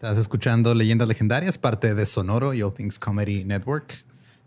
[0.00, 4.06] Estás escuchando Leyendas Legendarias, parte de Sonoro y All Things Comedy Network.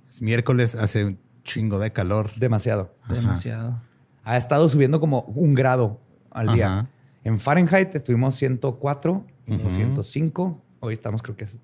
[0.10, 2.32] Es miércoles, hace un chingo de calor.
[2.38, 2.96] Demasiado.
[3.08, 3.80] Demasiado.
[4.24, 6.66] Ha estado subiendo como un grado al día.
[6.80, 6.90] Ajá.
[7.24, 10.60] En Fahrenheit estuvimos 104 y luego 105.
[10.80, 11.60] Hoy estamos, creo que es.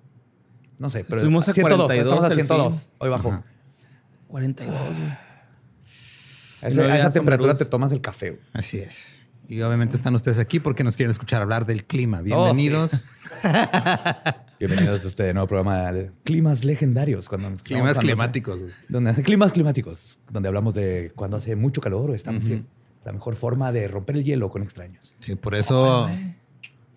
[0.78, 1.16] No sé, pero.
[1.16, 1.86] Estuvimos a 102.
[1.88, 2.72] 42 Estamos a el 102.
[2.72, 2.92] fin.
[2.98, 3.28] Hoy bajó.
[3.30, 3.44] Ajá.
[4.28, 4.72] 42,
[6.70, 6.88] güey.
[6.90, 8.30] A, esa temperatura te tomas el café.
[8.30, 8.42] güey.
[8.52, 9.24] Así es.
[9.50, 12.22] Y obviamente están ustedes aquí porque nos quieren escuchar hablar del Oh, clima.
[12.22, 13.10] Bienvenidos.
[14.60, 17.28] Bienvenidos a este nuevo programa de Climas Legendarios.
[17.28, 18.60] Cuando nos- Climas hace- climáticos.
[18.88, 22.62] Donde, climas climáticos, donde hablamos de cuando hace mucho calor o está muy frío.
[23.04, 25.16] La mejor forma de romper el hielo con extraños.
[25.18, 26.08] Sí, por eso,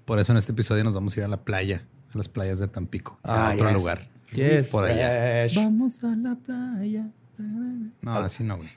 [0.05, 2.59] por eso en este episodio nos vamos a ir a la playa, a las playas
[2.59, 3.77] de Tampico, a Ah, otro yes.
[3.77, 4.07] lugar.
[4.31, 4.67] Yes.
[4.67, 5.07] Por allá.
[5.47, 5.55] Fresh.
[5.55, 7.07] Vamos a la playa.
[7.37, 8.69] No, así no, güey.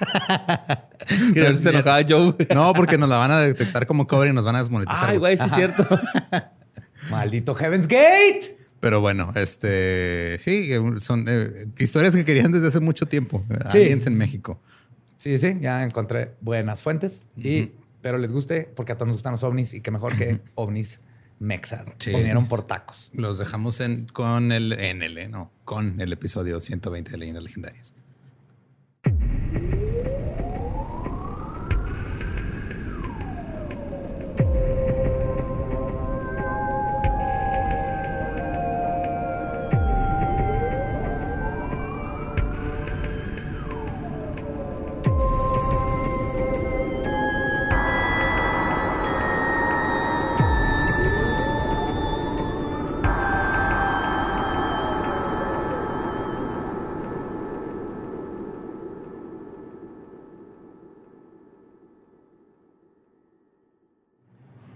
[1.34, 2.32] Que se enojaba Joe.
[2.32, 2.48] güey.
[2.54, 5.10] No, porque nos la van a detectar como cover y nos van a desmonetizar.
[5.10, 5.36] Ay, güey.
[5.36, 5.86] sí es cierto.
[7.10, 8.58] Maldito Heaven's Gate.
[8.80, 13.44] Pero bueno, este sí, eh, son eh, historias que querían desde hace mucho tiempo.
[13.50, 13.78] eh, Sí.
[13.78, 14.60] Aliens en México.
[15.18, 17.26] Sí, sí, ya encontré buenas fuentes.
[17.36, 20.40] y, pero les guste porque a todos nos gustan los ovnis y que mejor que
[20.54, 21.00] ovnis
[21.38, 21.84] mexas.
[21.98, 22.10] Sí.
[22.14, 23.10] Vinieron por tacos.
[23.12, 27.92] Los dejamos en, con el en el, no, con el episodio 120 de Leyendas Legendarias.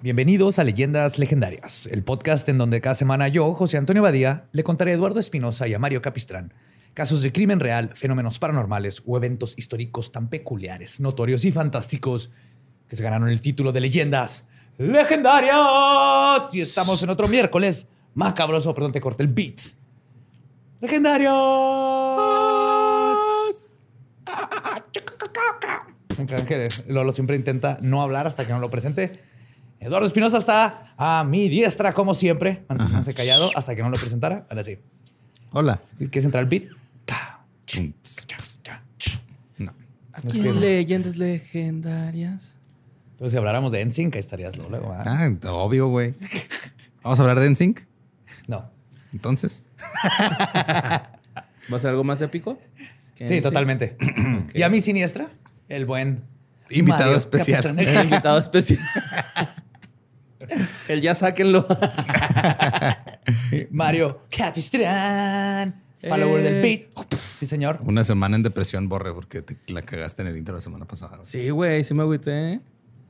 [0.05, 4.63] Bienvenidos a Leyendas Legendarias, el podcast en donde cada semana yo, José Antonio Badía, le
[4.63, 6.53] contaré a Eduardo Espinosa y a Mario Capistrán
[6.93, 12.31] casos de crimen real, fenómenos paranormales o eventos históricos tan peculiares, notorios y fantásticos
[12.87, 14.45] que se ganaron el título de Leyendas
[14.77, 16.55] Legendarias.
[16.55, 19.59] Y estamos en otro miércoles macabroso, perdón, te corté el beat.
[20.81, 21.33] Legendarios.
[26.27, 29.33] Creo que Lolo siempre intenta no hablar hasta que no lo presente.
[29.85, 34.47] Eduardo Espinosa está a mi diestra, como siempre, manteniéndose callado hasta que no lo presentara.
[34.49, 34.79] Ahora sí.
[35.53, 35.83] Hola.
[35.99, 36.71] ¿Quieres entrar al beat?
[39.59, 39.75] No.
[40.15, 42.57] Aquí en Leyendas Legendarias.
[43.19, 44.89] Pero si habláramos de NSYNC, ahí estarías luego.
[44.89, 45.37] ¿verdad?
[45.45, 46.15] Ah, obvio, güey.
[47.03, 47.87] Vamos a hablar de NSYNC.
[48.47, 48.71] No.
[49.13, 49.63] Entonces,
[51.71, 52.59] ¿Va a ser algo más épico?
[53.15, 53.99] ¿Que Sí, en totalmente.
[54.55, 55.29] Y a mi siniestra,
[55.69, 56.23] el buen
[56.71, 57.79] Invitado Mario especial.
[57.79, 58.81] El invitado especial.
[60.89, 61.67] El ya sáquenlo.
[63.71, 66.51] Mario Capistrán, follower Eh.
[66.51, 66.83] del beat.
[67.17, 67.79] Sí, señor.
[67.85, 71.17] una semana en depresión, Borre, porque te la cagaste en el intro la semana pasada.
[71.17, 71.27] güey.
[71.27, 72.55] Sí, güey, sí me agüité.
[72.55, 72.61] ¿eh?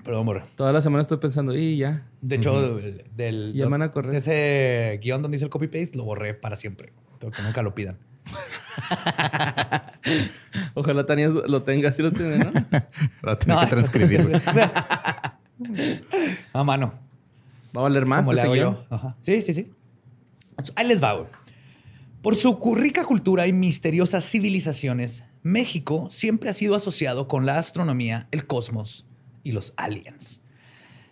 [0.05, 0.43] Perdón, borre.
[0.57, 2.07] Toda la semana estoy pensando, y ya.
[2.21, 4.13] De hecho, del, del- Ya me van a correr.
[4.13, 6.93] de ese guion donde dice el copy-paste, lo borré para siempre.
[7.19, 7.99] Pero que nunca lo pidan.
[10.75, 12.53] Ojalá Tania lo tenga, sí lo tiene, ¿no?
[13.37, 14.43] Tener No, que transcribir.
[16.53, 16.93] A mano.
[17.77, 18.85] Va a valer más como le hago yo.
[18.91, 19.17] Ajá.
[19.21, 19.73] Sí, sí, sí.
[20.77, 21.27] Ahí les va, güey.
[22.23, 28.29] Por su rica cultura y misteriosas civilizaciones, México siempre ha sido asociado con la astronomía,
[28.31, 29.07] el cosmos
[29.43, 30.41] y los aliens.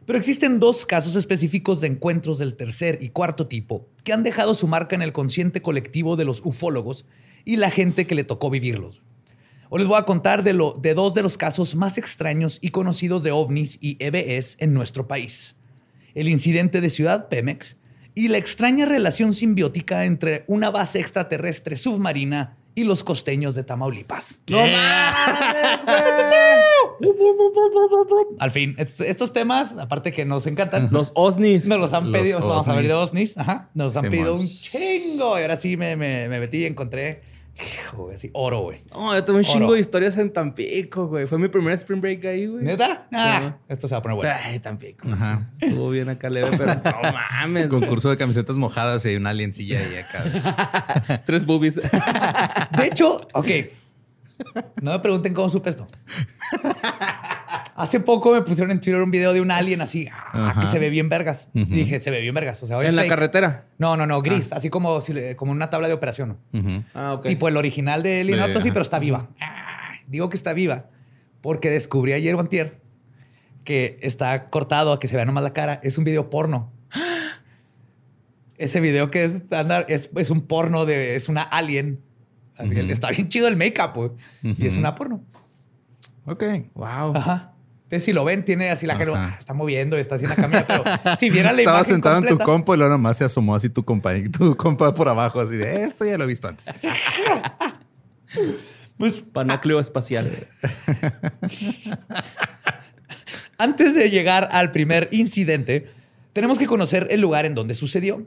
[0.06, 4.54] Pero existen dos casos específicos de encuentros del tercer y cuarto tipo que han dejado
[4.54, 7.04] su marca en el consciente colectivo de los ufólogos
[7.44, 9.02] y la gente que le tocó vivirlos.
[9.68, 12.70] Hoy les voy a contar de, lo, de dos de los casos más extraños y
[12.70, 15.56] conocidos de ovnis y EBS en nuestro país.
[16.14, 17.76] El incidente de Ciudad Pemex
[18.14, 24.38] y la extraña relación simbiótica entre una base extraterrestre submarina y los costeños de Tamaulipas.
[28.38, 31.66] Al fin, est- estos temas, aparte que nos encantan, Los OSNIs.
[31.66, 32.92] nos los han Los pedido, vamos a ver de.
[32.94, 34.10] OSNIs, ajá, nos han Simón.
[34.10, 35.38] pedido un chingo.
[35.38, 37.22] Y ahora sí me, me, me metí y encontré,
[37.60, 38.82] hijo, güey, así, oro, güey.
[38.90, 39.52] No, yo tengo un Oro.
[39.52, 41.26] chingo de historias en Tampico, güey.
[41.26, 42.64] Fue mi primer spring break ahí, güey.
[42.64, 43.06] ¿Neta?
[43.12, 43.54] Ah, Sí.
[43.68, 44.34] esto se va a poner bueno.
[44.42, 45.08] Ay, Tampico.
[45.12, 45.50] Ajá.
[45.60, 47.68] Estuvo bien acá leve, pero no mames.
[47.68, 47.80] güey.
[47.80, 51.22] Concurso de camisetas mojadas y hay una aliencilla ahí acá.
[51.26, 51.76] Tres boobies.
[51.76, 53.48] De hecho, ok.
[54.80, 55.86] No me pregunten cómo supe esto.
[57.74, 60.60] Hace poco me pusieron en Twitter un video de un alien así, ah, Ajá.
[60.60, 61.48] que se ve bien vergas.
[61.54, 61.64] Ujú.
[61.72, 62.62] Y dije, se ve bien vergas.
[62.62, 63.08] O sea, hoy en la fake.
[63.10, 63.64] carretera.
[63.78, 64.98] No, no, no, gris, así como,
[65.36, 66.36] como una tabla de operación.
[66.52, 66.84] Ujú.
[66.94, 67.26] Ah, ok.
[67.26, 69.28] Tipo el original de Alien De- Autopsy, pero está viva.
[69.40, 70.86] Ah, digo que está viva
[71.40, 72.80] porque descubrí ayer o antier
[73.64, 75.80] que está cortado a que se vea nomás la cara.
[75.82, 76.70] Es un video porno.
[78.58, 81.16] Ese video que es, anda- es, es un porno de.
[81.16, 82.00] Es una alien.
[82.56, 82.92] Así que Ujú.
[82.92, 84.10] Está bien chido el make-up, güey.
[84.42, 85.24] Y es una porno.
[86.26, 86.44] Ok.
[86.74, 87.16] Wow.
[87.16, 87.48] Ajá.
[87.92, 90.64] Entonces, si lo ven, tiene así la cara, ah, está moviendo, está haciendo la camina,
[90.66, 90.82] pero
[91.18, 93.68] si viera la Estaba imagen sentado en tu compa y luego nomás se asomó así
[93.68, 96.72] tu compa, tu compa por abajo, así de esto ya lo he visto antes.
[98.96, 100.30] pues, Panacleo espacial.
[103.58, 105.90] Antes de llegar al primer incidente,
[106.32, 108.26] tenemos que conocer el lugar en donde sucedió.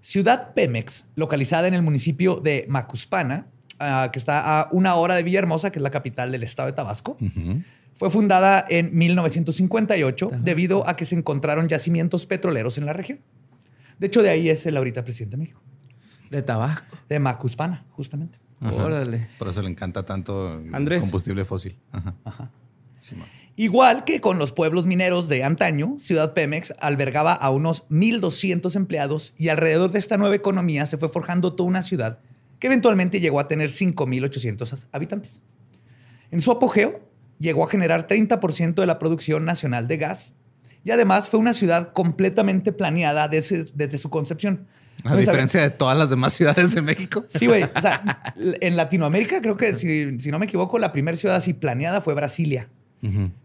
[0.00, 3.46] Ciudad Pemex, localizada en el municipio de Macuspana,
[3.78, 6.72] ah, que está a una hora de Villahermosa, que es la capital del estado de
[6.72, 7.60] Tabasco, Ujú.
[7.96, 13.20] Fue fundada en 1958 debido a que se encontraron yacimientos petroleros en la región.
[13.98, 15.62] De hecho, de ahí es el ahorita presidente de México,
[16.30, 16.96] De Tabasco.
[17.08, 18.38] de Macuspana, justamente.
[18.60, 18.74] Ajá.
[18.74, 19.28] Órale.
[19.38, 21.00] Por eso le encanta tanto el Andrés.
[21.02, 21.76] combustible fósil.
[22.24, 22.50] Ajá.
[23.58, 29.32] Igual que con los pueblos mineros de antaño, Ciudad Pemex albergaba a unos 1.200 empleados
[29.38, 32.18] y alrededor de esta nueva economía se fue forjando toda una ciudad
[32.58, 35.40] que eventualmente llegó a tener 5.800 habitantes.
[36.30, 37.00] En su apogeo,
[37.38, 40.34] llegó a generar 30% de la producción nacional de gas
[40.84, 44.66] y además fue una ciudad completamente planeada desde, desde su concepción.
[45.04, 47.24] A diferencia de todas las demás ciudades de México.
[47.28, 47.64] Sí, güey.
[47.64, 48.22] O sea,
[48.60, 52.14] en Latinoamérica creo que, si, si no me equivoco, la primera ciudad así planeada fue
[52.14, 52.68] Brasilia,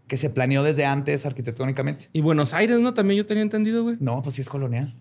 [0.08, 2.08] que se planeó desde antes arquitectónicamente.
[2.12, 2.94] Y Buenos Aires, ¿no?
[2.94, 3.96] También yo tenía entendido, güey.
[4.00, 4.94] No, pues sí es colonial.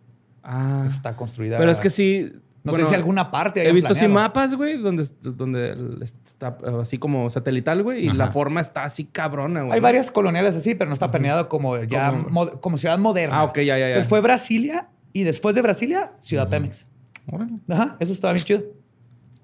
[0.44, 0.84] Ah.
[0.88, 1.58] Está construida.
[1.58, 2.32] Pero es que sí.
[2.64, 3.68] No bueno, sé si alguna parte.
[3.68, 4.28] He visto así planeado.
[4.28, 8.18] mapas, güey, donde, donde está así como satelital, güey, y Ajá.
[8.18, 9.74] la forma está así cabrona, güey.
[9.74, 13.40] Hay varias coloniales así, pero no está planeado como ya Como- mo- como ciudad moderna.
[13.40, 13.88] Ah, ok, ya, ya, ya.
[13.88, 16.88] Entonces fue Brasilia y después de Brasilia, Ciudad Pemex.
[17.32, 17.54] Órale.
[17.68, 18.64] Ajá, eso estaba bien chido.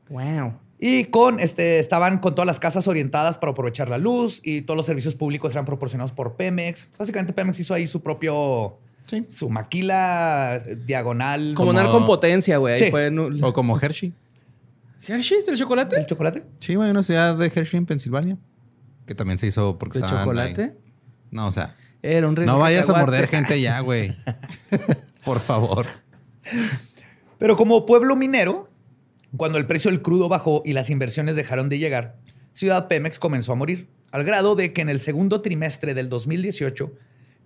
[0.10, 0.54] Wow.
[0.80, 4.76] Y con este, estaban con todas las casas orientadas para aprovechar la luz y todos
[4.78, 6.92] los servicios públicos eran proporcionados por Pemex.
[7.00, 9.26] Básicamente Pemex hizo ahí su propio, Sí.
[9.30, 11.54] su maquila diagonal.
[11.56, 12.80] Como, Como- con potencia, güey.
[12.80, 12.92] Sí.
[12.92, 13.10] fue.
[13.42, 14.14] O como Hershey.
[15.08, 15.98] ¿Hershey's, el chocolate?
[15.98, 16.44] ¿El chocolate?
[16.60, 18.38] Sí, güey, una ciudad de Hershey en Pensilvania.
[19.06, 20.62] Que también se hizo porque ¿De estaban chocolate?
[20.64, 20.72] ahí.
[21.32, 24.18] No, o sea, Era un no vayas a morder gente ya, güey.
[25.24, 25.86] Por favor.
[27.38, 28.70] Pero como pueblo minero,
[29.36, 32.18] cuando el precio del crudo bajó y las inversiones dejaron de llegar,
[32.54, 36.92] Ciudad Pemex comenzó a morir, al grado de que en el segundo trimestre del 2018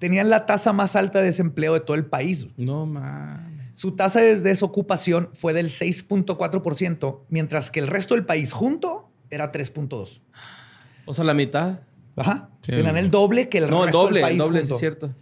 [0.01, 2.48] tenían la tasa más alta de desempleo de todo el país.
[2.57, 3.69] No mames.
[3.77, 9.51] Su tasa de desocupación fue del 6.4%, mientras que el resto del país junto era
[9.51, 10.21] 3.2%.
[11.06, 11.81] O sea, la mitad.
[12.15, 12.50] Ajá.
[12.63, 12.71] Sí.
[12.71, 14.75] Tenían el doble que el no, el resto doble, del el país doble, sí junto.
[14.75, 15.15] es cierto.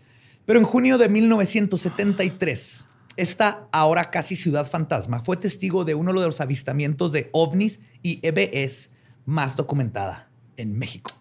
[0.45, 2.85] Pero en junio de 1973,
[3.17, 8.25] esta ahora casi ciudad fantasma fue testigo de uno de los avistamientos de ovnis y
[8.25, 8.91] EBS
[9.25, 11.11] más documentada en México.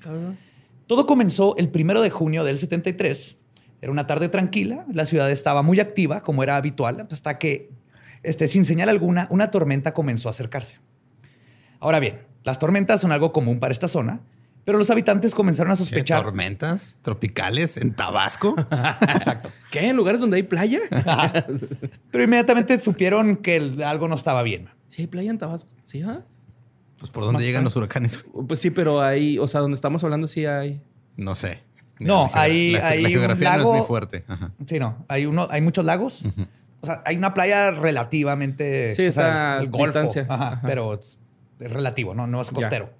[0.00, 0.38] Cabrón.
[0.88, 3.36] Todo comenzó el primero de junio del 73.
[3.80, 7.70] Era una tarde tranquila, la ciudad estaba muy activa, como era habitual, hasta que,
[8.24, 10.78] este, sin señal alguna, una tormenta comenzó a acercarse.
[11.78, 14.20] Ahora bien, las tormentas son algo común para esta zona,
[14.64, 16.22] pero los habitantes comenzaron a ¿Qué, sospechar.
[16.24, 18.56] tormentas tropicales en Tabasco.
[19.70, 19.88] ¿Qué?
[19.90, 20.80] ¿En lugares donde hay playa?
[22.10, 24.68] Pero inmediatamente supieron que el- algo no estaba bien.
[24.88, 25.70] sí, hay playa en Tabasco.
[25.84, 26.22] Sí, ¿ah?
[26.98, 28.46] Pues por dónde llegan los huracanes, güey?
[28.46, 30.80] Pues sí, pero ahí, o sea, donde estamos hablando sí hay.
[31.16, 31.62] No sé.
[32.00, 34.24] No, La hay- la, hay la un geografía no es lago- muy fuerte.
[34.28, 34.52] Ajá.
[34.66, 35.04] Sí, no.
[35.08, 36.24] Hay, uno, hay muchos lagos.
[36.80, 38.94] O sea, hay una playa relativamente.
[38.94, 39.86] Sí, o sea, está a el Golfo.
[39.86, 40.26] distancia.
[40.28, 40.62] Ajá, Ajá.
[40.64, 41.18] Pero es
[41.58, 42.26] relativo, ¿no?
[42.26, 42.54] No es Ya.
[42.54, 42.90] costero.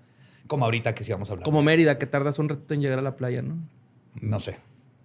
[0.47, 1.45] Como ahorita que sí vamos a hablar.
[1.45, 3.57] Como Mérida, que tardas un rato en llegar a la playa, ¿no?
[4.21, 4.57] No sé.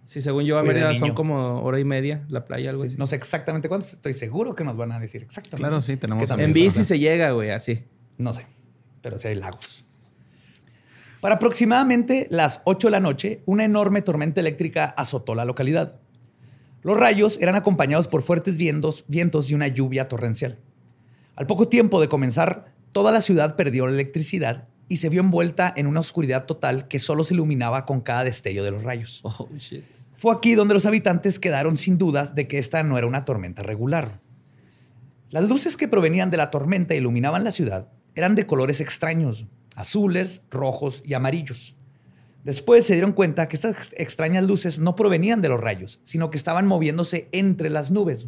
[0.05, 2.95] Sí, según yo, a Mérida son como hora y media la playa, algo así.
[2.97, 3.93] No sé exactamente cuántos.
[3.93, 5.57] Estoy seguro que nos van a decir exactamente.
[5.67, 7.83] Claro, sí, tenemos ¿Qué tan- En bici se llega, güey, así.
[8.17, 8.45] No sé.
[9.03, 9.85] Pero sí hay lagos.
[11.21, 15.99] Para aproximadamente las 8 de la noche, una enorme tormenta eléctrica azotó la localidad.
[16.81, 20.59] Los rayos eran acompañados por fuertes vientos, vientos y una lluvia torrencial.
[21.35, 25.73] Al poco tiempo de comenzar, toda la ciudad perdió la electricidad y se vio envuelta
[25.75, 29.21] en una oscuridad total que solo se iluminaba con cada destello de los rayos.
[29.23, 29.83] Oh, shit.
[30.13, 33.63] Fue aquí donde los habitantes quedaron sin dudas de que esta no era una tormenta
[33.63, 34.19] regular.
[35.29, 40.41] Las luces que provenían de la tormenta iluminaban la ciudad eran de colores extraños, azules,
[40.51, 41.75] rojos y amarillos.
[42.43, 46.29] Después se dieron cuenta que estas ex- extrañas luces no provenían de los rayos, sino
[46.29, 48.27] que estaban moviéndose entre las nubes.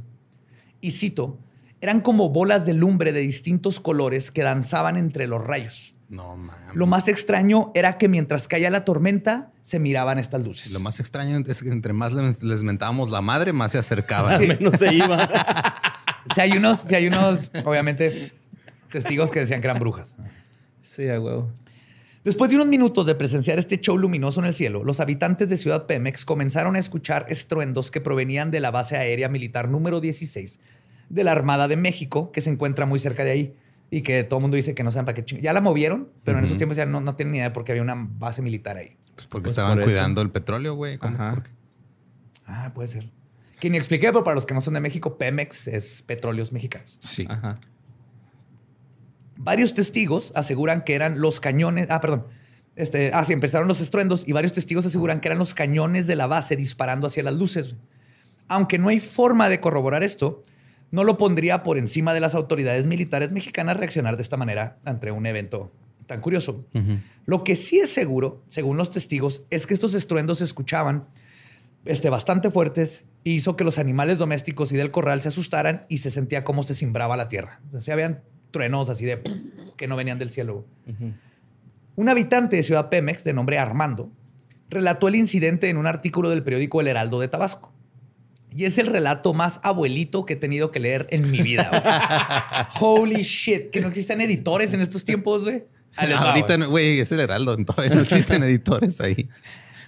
[0.81, 1.37] Y cito,
[1.81, 5.95] eran como bolas de lumbre de distintos colores que danzaban entre los rayos.
[6.07, 6.75] No mames.
[6.75, 10.71] Lo más extraño era que mientras caía la tormenta, se miraban estas luces.
[10.71, 14.39] Lo más extraño es que entre más les, les mentábamos la madre, más se acercaban.
[14.47, 15.29] Menos se iba.
[16.33, 18.33] Si hay unos, si hay unos, obviamente,
[18.95, 20.15] testigos que decían que eran brujas.
[20.81, 21.51] sí, a huevo.
[22.23, 25.57] Después de unos minutos de presenciar este show luminoso en el cielo, los habitantes de
[25.57, 30.59] Ciudad Pemex comenzaron a escuchar estruendos que provenían de la base aérea militar número 16
[31.09, 33.55] de la Armada de México, que se encuentra muy cerca de ahí.
[33.91, 36.09] Y que todo el mundo dice que no saben para qué ching- Ya la movieron,
[36.23, 38.77] pero en esos tiempos ya no, no tienen ni idea porque había una base militar
[38.77, 38.97] ahí.
[39.13, 40.97] Pues porque Pues estaban por cuidando el petróleo, güey.
[42.47, 43.09] Ah, puede ser.
[43.59, 46.97] Que ni expliqué, pero para los que no son de México, Pemex es petróleos mexicanos.
[47.01, 47.25] Sí.
[47.29, 47.55] Ajá.
[49.37, 51.87] Varios testigos aseguran que eran los cañones.
[51.89, 52.25] Ah, perdón.
[52.75, 56.15] Este, ah, sí, empezaron los estruendos y varios testigos aseguran que eran los cañones de
[56.15, 57.75] la base disparando hacia las luces.
[58.47, 60.43] Aunque no hay forma de corroborar esto,
[60.91, 65.11] no lo pondría por encima de las autoridades militares mexicanas reaccionar de esta manera ante
[65.11, 65.71] un evento
[66.05, 66.65] tan curioso.
[67.25, 71.07] Lo que sí es seguro, según los testigos, es que estos estruendos se escuchaban
[71.85, 75.99] este, bastante fuertes y hizo que los animales domésticos y del corral se asustaran y
[75.99, 77.61] se sentía como se cimbraba la tierra.
[77.73, 78.21] O sea, habían
[78.55, 79.21] truenos así de
[79.77, 80.65] que no venían del cielo.
[81.97, 84.09] Un habitante de Ciudad Pemex, de nombre Armando,
[84.69, 87.74] relató el incidente en un artículo del periódico El Heraldo de Tabasco.
[88.55, 92.69] Y es el relato más abuelito que he tenido que leer en mi vida.
[92.79, 95.65] Holy shit, que no existen editores en estos tiempos, güey.
[95.97, 96.57] Ahí les va, Ahorita, güey.
[96.59, 97.57] no- güey, es el Heraldo.
[97.65, 99.27] Todavía no existen editores ahí.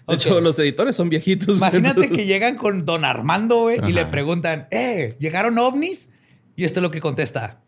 [0.08, 1.58] De hecho, los editores son viejitos.
[1.58, 6.10] Imagínate que llegan con don Armando, güey, y le preguntan, eh, ¿llegaron ovnis?
[6.58, 7.62] Y esto es lo que contesta.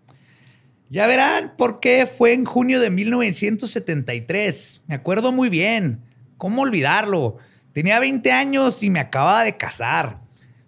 [0.91, 4.84] Ya verán por qué fue en junio de 1973.
[4.88, 6.03] Me acuerdo muy bien.
[6.38, 7.38] ¿Cómo olvidarlo?
[7.74, 10.19] Tenía 20 años y me acababa de casar.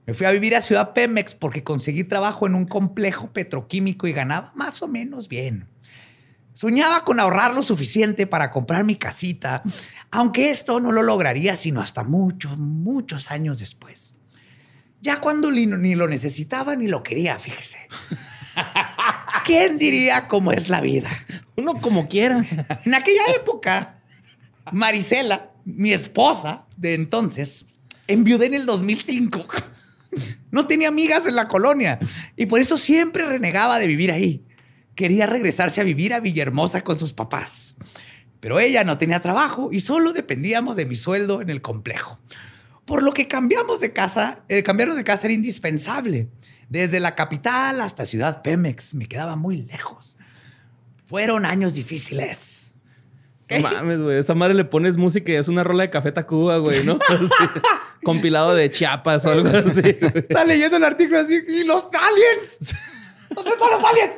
[0.06, 4.14] Me fui a vivir a Ciudad Pemex porque conseguí trabajo en un complejo petroquímico y
[4.14, 5.68] ganaba más o menos bien.
[6.54, 9.64] Soñaba con ahorrar lo suficiente para comprar mi casita,
[10.12, 14.14] aunque esto no lo lograría sino hasta muchos, muchos años después.
[15.02, 17.80] Ya cuando ni lo necesitaba ni lo quería, fíjese.
[19.46, 21.10] ¿Quién diría cómo es la vida?
[21.56, 22.46] Uno como quiera.
[22.86, 24.00] En aquella época,
[24.72, 27.66] Marisela, mi esposa de entonces,
[28.08, 29.46] enviudé en el 2005.
[30.52, 31.98] No tenía amigas en la colonia
[32.36, 34.44] y por eso siempre renegaba de vivir ahí.
[34.96, 37.76] Quería regresarse a vivir a Villahermosa con sus papás.
[38.42, 42.20] Pero ella no tenía trabajo y solo dependíamos de mi sueldo en el complejo.
[42.86, 46.28] Por lo que cambiamos de casa, eh, cambiarnos de casa era indispensable.
[46.70, 50.18] Desde la capital hasta Ciudad Pemex me quedaba muy lejos.
[51.06, 52.74] Fueron años difíciles.
[53.50, 54.18] No mames, güey.
[54.18, 57.00] Esa madre le pones música y es una rola de Café Tacuba, güey, ¿no?
[57.10, 57.26] Así,
[58.04, 59.82] compilado de Chiapas o algo así.
[59.82, 60.12] güey.
[60.16, 62.76] Está leyendo el artículo así y los aliens.
[63.30, 64.14] ¿Dónde están los aliens?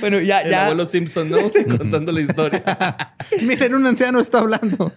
[0.00, 0.62] Bueno, ya, El ya.
[0.64, 1.38] abuelo Simpson, ¿no?
[1.76, 2.62] Contando la historia.
[3.42, 4.90] Miren, un anciano está hablando.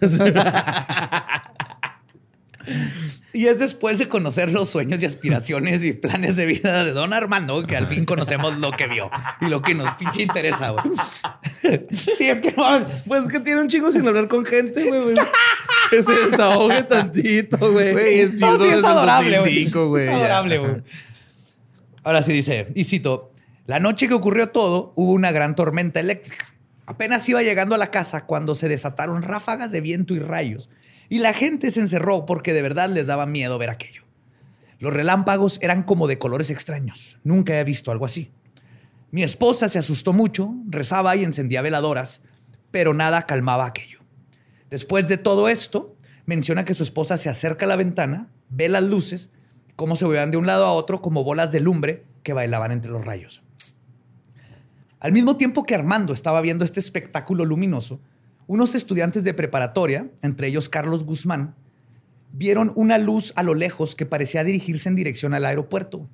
[3.32, 7.12] Y es después de conocer los sueños y aspiraciones y planes de vida de Don
[7.12, 10.84] Armando que al fin conocemos lo que vio y lo que nos pinche interesa, güey.
[11.90, 12.86] Sí, es que no.
[13.06, 15.02] Pues es que tiene un chingo sin hablar con gente, güey.
[15.02, 15.16] güey.
[15.90, 17.92] Que se desahogue tantito, güey.
[17.92, 19.64] Güey, es No, sí, es adorable, güey.
[19.64, 20.08] 2005, güey.
[20.08, 20.82] Es adorable, güey.
[22.04, 23.32] Ahora sí dice, y cito,
[23.66, 26.54] la noche que ocurrió todo, hubo una gran tormenta eléctrica.
[26.86, 30.70] Apenas iba llegando a la casa cuando se desataron ráfagas de viento y rayos,
[31.08, 34.02] y la gente se encerró porque de verdad les daba miedo ver aquello.
[34.78, 37.18] Los relámpagos eran como de colores extraños.
[37.24, 38.30] Nunca he visto algo así.
[39.10, 42.20] Mi esposa se asustó mucho, rezaba y encendía veladoras,
[42.70, 44.00] pero nada calmaba aquello.
[44.68, 45.96] Después de todo esto,
[46.26, 49.30] menciona que su esposa se acerca a la ventana, ve las luces,
[49.76, 52.90] cómo se movían de un lado a otro como bolas de lumbre que bailaban entre
[52.90, 53.42] los rayos.
[54.98, 58.00] Al mismo tiempo que Armando estaba viendo este espectáculo luminoso,
[58.46, 61.54] unos estudiantes de preparatoria, entre ellos Carlos Guzmán,
[62.32, 66.08] vieron una luz a lo lejos que parecía dirigirse en dirección al aeropuerto,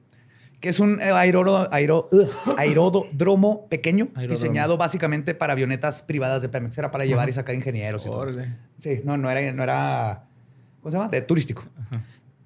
[0.60, 2.08] que es un aeroro- aero-
[2.56, 6.78] aeródromo pequeño, diseñado básicamente para avionetas privadas de Pemex.
[6.78, 8.20] Era para llevar y sacar ingenieros y todo.
[8.78, 10.24] Sí, no, no era, no era,
[10.80, 11.08] ¿cómo se llama?
[11.10, 11.64] De turístico.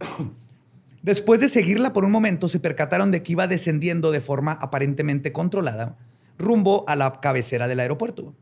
[1.03, 5.33] Después de seguirla por un momento, se percataron de que iba descendiendo de forma aparentemente
[5.33, 5.97] controlada
[6.39, 8.35] rumbo a la cabecera del aeropuerto.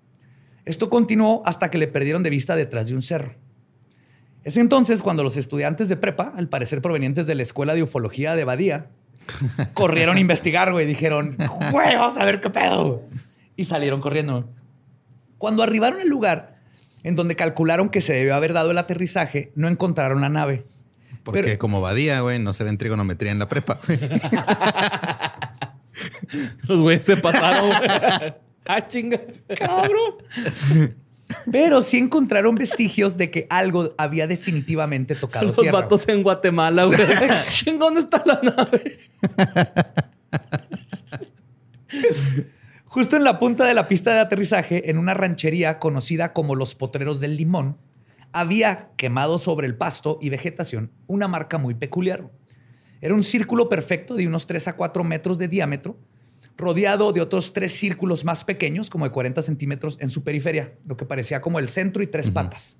[0.64, 3.34] Esto continuó hasta que le perdieron de vista detrás de un cerro.
[4.44, 8.36] Es entonces cuando los estudiantes de prepa, al parecer provenientes de la Escuela de Ufología
[8.36, 8.86] de Badía,
[9.74, 10.86] corrieron a investigar, güey.
[10.86, 11.36] Dijeron,
[11.70, 13.02] güey, vamos a ver qué pedo.
[13.56, 14.48] Y salieron corriendo.
[15.38, 16.54] Cuando arribaron al lugar
[17.02, 20.64] en donde calcularon que se debió haber dado el aterrizaje, no encontraron la nave.
[21.22, 23.80] Porque Pero- como Badía, güey, no se ve en trigonometría en la prepa.
[26.68, 27.70] Los güeyes se pasaron.
[28.66, 29.20] Ah, chinga.
[29.58, 30.14] cabrón.
[31.50, 35.80] Pero sí encontraron vestigios de que algo había definitivamente tocado Los tierra.
[35.80, 36.98] vatos en Guatemala, güey.
[37.78, 38.98] ¿Dónde está la nave?
[42.84, 46.74] Justo en la punta de la pista de aterrizaje, en una ranchería conocida como Los
[46.74, 47.76] Potreros del Limón,
[48.32, 52.30] había quemado sobre el pasto y vegetación una marca muy peculiar.
[53.00, 55.98] Era un círculo perfecto de unos 3 a 4 metros de diámetro,
[56.56, 60.96] rodeado de otros tres círculos más pequeños, como de 40 centímetros, en su periferia, lo
[60.96, 62.78] que parecía como el centro y tres patas.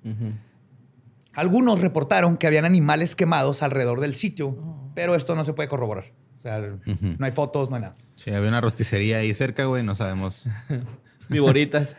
[1.33, 4.57] Algunos reportaron que habían animales quemados alrededor del sitio,
[4.95, 6.13] pero esto no se puede corroborar.
[6.37, 7.95] O sea, no hay fotos, no hay nada.
[8.15, 10.47] Sí, había una rosticería ahí cerca, güey, no sabemos.
[11.29, 11.97] Viboritas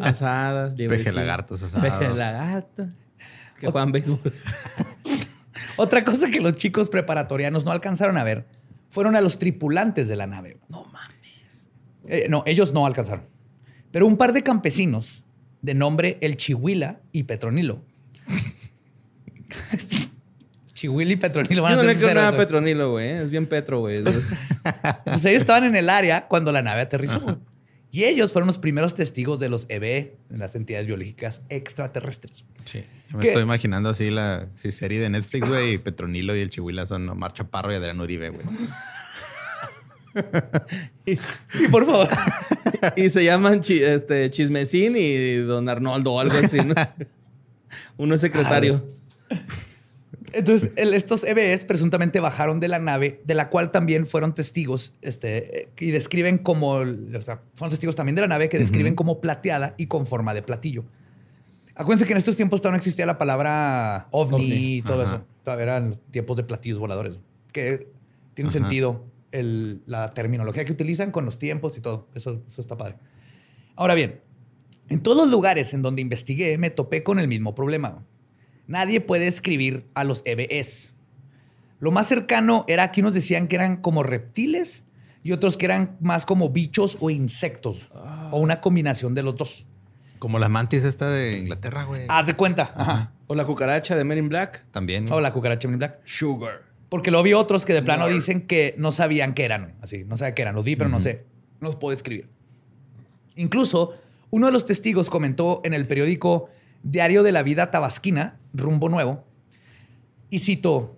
[0.00, 1.98] asadas, Peje lagartos asados.
[1.98, 2.88] Peje lagartos.
[3.58, 4.20] Que juegan béisbol.
[5.76, 8.46] Otra cosa que los chicos preparatorianos no alcanzaron a ver
[8.88, 10.58] fueron a los tripulantes de la nave.
[10.68, 10.95] No mames.
[12.08, 13.24] Eh, no, ellos no alcanzaron.
[13.90, 15.24] Pero un par de campesinos
[15.62, 17.82] de nombre El Chihuila y Petronilo.
[20.74, 23.08] Chihuila y Petronilo van Yo a no ser le creo nada a Petronilo, güey.
[23.08, 24.02] Es bien Petro, güey.
[25.04, 27.40] Pues ellos estaban en el área cuando la nave aterrizó.
[27.90, 32.44] Y ellos fueron los primeros testigos de los EBE, las entidades biológicas extraterrestres.
[32.64, 32.84] Sí.
[33.08, 33.28] Yo me ¿Qué?
[33.28, 37.32] estoy imaginando así la serie de Netflix, güey, y Petronilo y el Chihuila son Omar
[37.32, 38.44] Chaparro y Adrián Uribe, güey.
[41.48, 42.08] Sí, por favor.
[42.96, 46.74] y se llaman chi- este, Chismecín y Don Arnoldo o algo así, ¿no?
[47.96, 48.84] Uno es secretario.
[50.32, 54.92] Entonces, el- estos EBEs presuntamente bajaron de la nave, de la cual también fueron testigos,
[55.00, 59.20] este, y describen como, o sea, fueron testigos también de la nave que describen como
[59.20, 60.84] plateada y con forma de platillo.
[61.74, 65.14] Acuérdense que en estos tiempos todavía no existía la palabra ovni, Ovni, y todo ajá.
[65.16, 65.24] eso.
[65.44, 67.18] Todavía eran tiempos de platillos voladores.
[67.52, 67.86] Que
[68.34, 68.58] tiene Ajá.
[68.58, 72.08] sentido el- la terminología que utilizan con los tiempos y todo.
[72.14, 72.96] Eso, eso está padre.
[73.76, 74.20] Ahora bien,
[74.88, 78.04] en todos los lugares en donde investigué me topé con el mismo problema.
[78.66, 80.92] Nadie puede escribir a los EBS.
[81.78, 84.84] Lo más cercano era que unos decían que eran como reptiles
[85.22, 87.90] y otros que eran más como bichos o insectos
[88.30, 89.66] o una combinación de los dos.
[90.18, 92.06] Como la mantis esta de Inglaterra, güey.
[92.08, 92.72] Haz de cuenta.
[92.74, 93.12] Ajá.
[93.26, 94.64] O la cucaracha de Men in Black.
[94.70, 95.04] También.
[95.12, 96.00] O la cucaracha Men in Black.
[96.04, 96.62] Sugar.
[96.88, 99.74] Porque lo vi otros que de plano dicen que no sabían qué eran.
[99.82, 100.54] Así, no sabía qué eran.
[100.54, 101.24] Los vi, pero no sé.
[101.60, 102.28] No los puedo escribir.
[103.34, 103.94] Incluso,
[104.30, 106.48] uno de los testigos comentó en el periódico
[106.82, 109.24] Diario de la Vida Tabasquina, Rumbo Nuevo,
[110.30, 110.96] y citó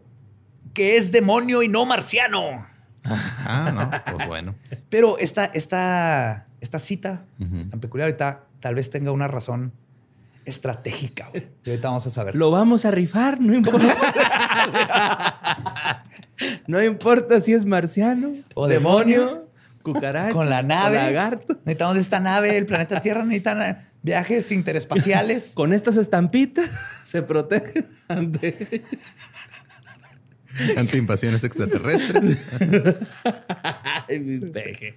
[0.74, 2.66] que es demonio y no marciano.
[3.04, 4.54] Ah, no, pues bueno.
[4.90, 9.72] Pero esta, esta, esta cita tan peculiar ahorita tal vez tenga una razón
[10.48, 11.28] estratégica.
[11.30, 11.48] güey.
[11.64, 12.34] Y ahorita vamos a saber.
[12.34, 13.96] Lo vamos a rifar, no importa.
[16.66, 19.48] no importa si es marciano O demonio.
[19.82, 20.96] cucaracha con la nave.
[20.96, 21.54] lagarto.
[21.64, 25.52] Necesitamos esta nave, el planeta Tierra necesitan viajes interespaciales.
[25.54, 26.70] Con estas estampitas
[27.04, 28.82] se protege ante...
[30.76, 32.40] Ante invasiones extraterrestres.
[34.08, 34.96] Ay, mi peje.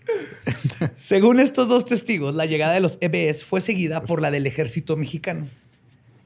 [0.96, 4.98] Según estos dos testigos, la llegada de los EBS fue seguida por la del ejército
[4.98, 5.48] mexicano.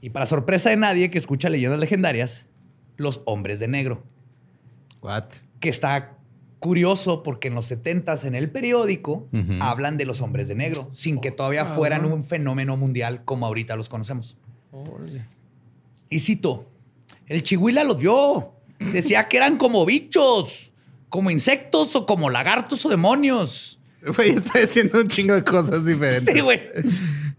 [0.02, 2.48] Y para sorpresa de nadie que escucha leyendas legendarias,
[2.98, 4.04] los hombres de negro.
[5.02, 5.26] What?
[5.60, 6.18] Que está
[6.60, 9.54] curioso porque en los 70s en el periódico Ujú.
[9.62, 13.76] hablan de los hombres de negro, sin que todavía fueran un fenómeno mundial como ahorita
[13.76, 14.38] los conocemos.
[14.72, 15.26] Órale.
[16.10, 16.72] Y cito,
[17.28, 18.55] el chihuila los vio.
[18.80, 20.72] Decía que eran como bichos,
[21.10, 23.80] como insectos o como lagartos o demonios.
[24.16, 26.34] Güey, está diciendo un chingo de cosas diferentes.
[26.34, 26.62] Sí, güey.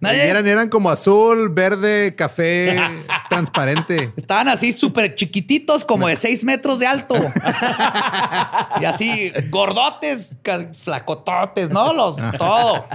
[0.00, 2.76] Nadie- Eran, eran como azul, verde, café,
[3.30, 4.12] transparente.
[4.16, 7.14] Estaban así súper chiquititos, como de seis metros de alto.
[8.80, 10.36] y así, gordotes,
[10.82, 11.92] flacototes, ¿no?
[11.92, 12.86] Los, todo.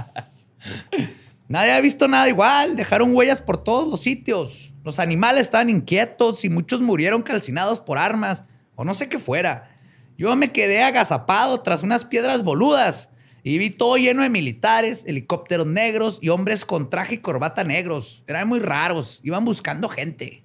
[1.48, 2.76] Nadie ha visto nada igual.
[2.76, 4.71] Dejaron huellas por todos los sitios.
[4.84, 9.70] Los animales estaban inquietos y muchos murieron calcinados por armas o no sé qué fuera.
[10.18, 13.08] Yo me quedé agazapado tras unas piedras boludas
[13.44, 18.22] y vi todo lleno de militares, helicópteros negros y hombres con traje y corbata negros.
[18.26, 19.20] Eran muy raros.
[19.22, 20.44] Iban buscando gente.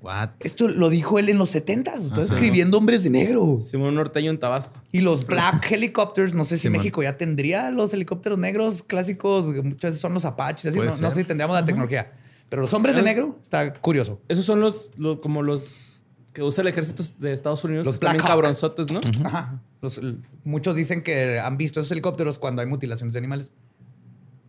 [0.00, 0.30] What?
[0.40, 2.22] Esto lo dijo él en los 70 Está Ajá.
[2.22, 3.58] escribiendo hombres de negro.
[3.60, 4.80] Simón Norteño en Tabasco.
[4.92, 6.78] Y los Black Helicopters, no sé si Simón.
[6.78, 10.84] México ya tendría los helicópteros negros clásicos, que muchas veces son los Apaches, así, no,
[10.84, 12.12] no sé si tendríamos la tecnología.
[12.48, 14.20] Pero los hombres de negro, está curioso.
[14.28, 16.00] Esos son los, los- como los
[16.32, 17.84] que usa el ejército de Estados Unidos.
[17.84, 18.26] Los Black Hawk.
[18.28, 19.00] cabronzotes, ¿no?
[19.26, 19.60] Ajá.
[19.82, 20.00] Los-
[20.44, 23.52] muchos dicen que han visto esos helicópteros cuando hay mutilaciones de animales.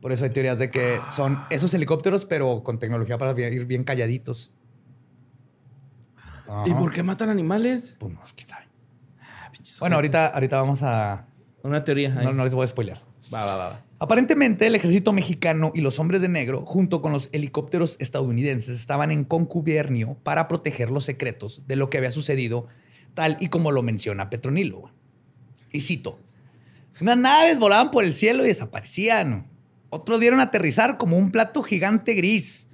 [0.01, 3.83] Por eso hay teorías de que son esos helicópteros, pero con tecnología para ir bien
[3.83, 4.51] calladitos.
[6.65, 7.95] ¿Y por qué matan animales?
[7.99, 8.65] Pues no, quién sabe.
[9.81, 11.25] Bueno, ahorita, ahorita vamos a...
[11.63, 12.17] Una teoría.
[12.17, 12.25] ahí.
[12.25, 12.99] No, no les voy a spoiler.
[13.33, 13.69] Va, va, va.
[13.69, 13.81] va.
[14.01, 19.11] Aparentemente, el ejército mexicano y los hombres de negro, junto con los helicópteros estadounidenses, estaban
[19.11, 22.67] en concubernio para proteger los secretos de lo que había sucedido,
[23.13, 24.89] tal y como lo menciona Petronilo.
[25.73, 26.17] Y cito:
[27.01, 29.47] Unas naves volaban por el cielo y desaparecían.
[29.89, 32.69] Otros dieron a aterrizar como un plato gigante gris.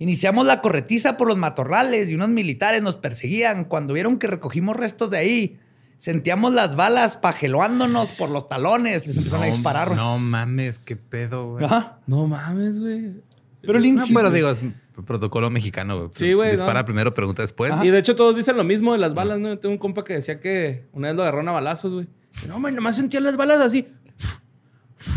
[0.00, 3.66] Iniciamos la corretiza por los matorrales y unos militares nos perseguían.
[3.66, 5.60] Cuando vieron que recogimos restos de ahí,
[5.98, 9.06] Sentíamos las balas pajeloándonos por los talones.
[9.06, 9.88] Les empezaron a disparar.
[9.88, 9.98] güey.
[9.98, 11.64] No mames, qué pedo, güey.
[11.64, 11.98] Ajá.
[12.06, 13.14] No mames, güey.
[13.62, 14.62] Pero el No, pero digo, es
[15.04, 16.10] protocolo mexicano, güey.
[16.14, 16.86] Sí, güey, Dispara no.
[16.86, 17.72] primero, pregunta después.
[17.82, 19.48] Y de hecho todos dicen lo mismo de las balas, ¿no?
[19.48, 22.06] Yo tengo un compa que decía que una vez lo agarraron a balazos, güey.
[22.46, 23.88] No, man, nomás sentía las balas así.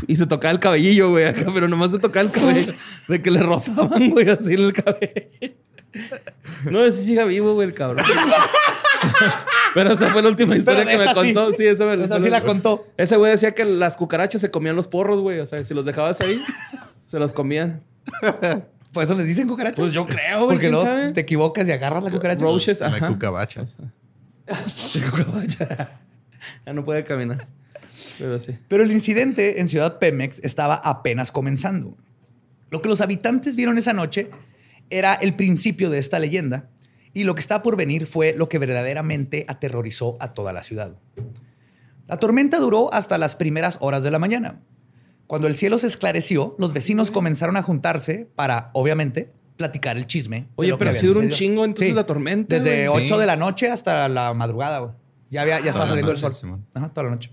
[0.08, 2.74] Y se tocaba el cabellillo, güey, acá, pero nomás se tocaba el cabello.
[3.08, 5.54] De que le rozaban, güey, así en el cabello.
[6.70, 8.06] No, ese siga vivo, güey, el cabrón.
[9.74, 11.34] Pero esa fue la última historia que me esa sí.
[11.34, 11.54] contó.
[11.54, 12.88] Sí, esa me Esa sí la contó.
[12.98, 15.40] Ese güey decía que las cucarachas se comían los porros, güey.
[15.40, 16.42] O sea, si los dejabas ahí,
[17.06, 17.82] se los comían.
[18.94, 19.80] Por eso les dicen cucarachas.
[19.80, 20.48] Pues yo creo, güey.
[20.48, 21.12] Porque ¿quién luego sabe?
[21.12, 22.42] te equivocas y agarras la cucaracha.
[22.42, 23.08] Roaches, ajá.
[23.08, 23.64] cucabacha.
[26.66, 27.46] ya no puede caminar.
[28.18, 28.58] Pero sí.
[28.68, 31.96] Pero el incidente en Ciudad Pemex estaba apenas comenzando.
[32.72, 34.30] Lo que los habitantes vieron esa noche
[34.90, 36.70] era el principio de esta leyenda
[37.14, 40.96] y lo que está por venir fue lo que verdaderamente aterrorizó a toda la ciudad.
[42.08, 44.62] La tormenta duró hasta las primeras horas de la mañana.
[45.28, 50.48] Cuando el cielo se esclareció, los vecinos comenzaron a juntarse para, obviamente, platicar el chisme.
[50.56, 51.94] Oye, pero sí duró un chingo entonces Sí.
[51.94, 52.56] la tormenta.
[52.56, 53.06] Desde güey.
[53.06, 53.20] 8 Sí.
[53.22, 54.94] de la noche hasta la madrugada, güey.
[55.30, 56.34] Ya, había, ya estaba saliendo el sol.
[56.34, 56.66] Simón.
[56.74, 57.32] Ajá, toda la noche.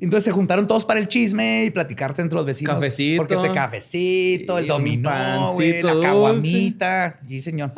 [0.00, 2.76] Entonces se juntaron todos para el chisme y platicarte entre los vecinos.
[2.76, 3.22] Cafecito.
[3.22, 7.20] Porque te cafecito, el dominó, güey, la caguamita.
[7.26, 7.72] Sí, señor.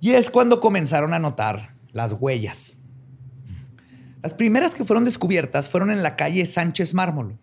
[0.00, 2.76] Y es cuando comenzaron a notar las huellas.
[4.22, 7.38] Las primeras que fueron descubiertas fueron en la calle Sánchez Mármol.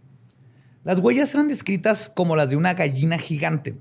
[0.84, 3.76] Las huellas eran descritas como las de una gallina gigante.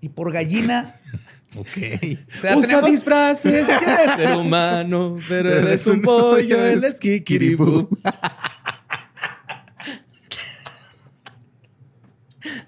[0.00, 0.96] Y por gallina...
[1.56, 1.66] Ok.
[1.72, 6.94] ¿Te da Usa disfraces que es ser humano, pero él es un pollo, él es
[7.00, 7.88] kikiribú.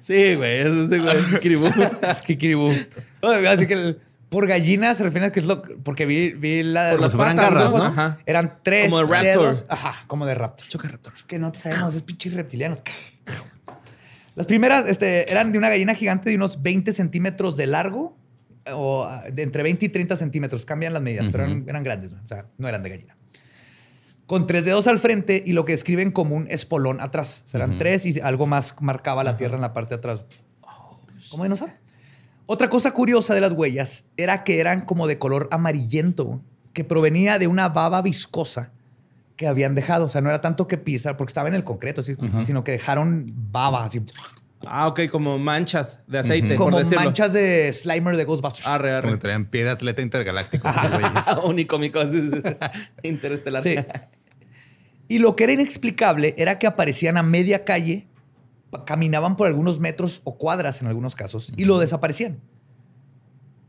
[0.03, 1.67] Sí, güey, eso es igual, kikiribú.
[2.03, 2.73] Es kikiribú.
[3.23, 6.63] Oye, Así que el- por gallina se refiere a que es lo porque vi, vi
[6.63, 7.85] la Por las patas, garras, ¿no?
[7.85, 8.19] Ajá.
[8.25, 9.25] eran tres Como de raptor.
[9.25, 9.67] dedos.
[9.69, 10.67] Ajá, como de raptor.
[10.69, 11.13] Choca raptor.
[11.27, 12.83] Que no te sabemos, es pinches reptilianos.
[14.35, 18.17] Las primeras este, eran de una gallina gigante de unos 20 centímetros de largo
[18.73, 20.65] o de entre 20 y 30 centímetros.
[20.65, 22.13] Cambian las medidas, pero eran, eran grandes.
[22.13, 23.17] O sea, no eran de gallina.
[24.33, 27.43] Con tres dedos al frente y lo que escriben como un espolón atrás.
[27.45, 30.23] O sea, eran tres y algo más marcaba la tierra en la parte de atrás.
[31.31, 31.77] ¿Cómo dinosaurio?
[32.47, 36.41] Otra cosa curiosa de las huellas era que eran como de color amarillento,
[36.73, 38.71] que provenía de una baba viscosa
[39.37, 40.07] que habían dejado.
[40.07, 42.17] O sea, no era tanto que pisar, porque estaba en el concreto, ¿sí?
[42.47, 44.01] sino que dejaron baba, así,
[44.67, 47.05] Ah, ok, como manchas de aceite, como por decirlo.
[47.05, 48.67] manchas de Slimer de Ghostbusters.
[48.67, 49.11] Arre, Como arre.
[49.11, 50.69] que traían pie de atleta intergaláctico.
[50.71, 51.13] esos güeyes.
[51.45, 52.01] Unicómico.
[53.03, 53.63] Interestelar.
[53.63, 53.77] Sí.
[55.13, 58.09] Y lo que era inexplicable era que aparecían a media calle,
[58.87, 62.41] caminaban por algunos metros o cuadras en algunos casos y lo desaparecían.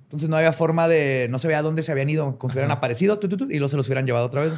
[0.03, 2.71] Entonces no había forma de, no se veía dónde se habían ido, como si hubieran
[2.71, 4.53] aparecido tu, tu, tu, y luego se los hubieran llevado otra vez.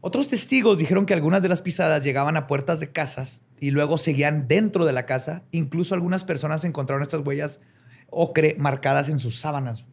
[0.00, 3.98] Otros testigos dijeron que algunas de las pisadas llegaban a puertas de casas y luego
[3.98, 5.42] seguían dentro de la casa.
[5.50, 7.60] Incluso algunas personas encontraron estas huellas
[8.08, 9.84] ocre marcadas en sus sábanas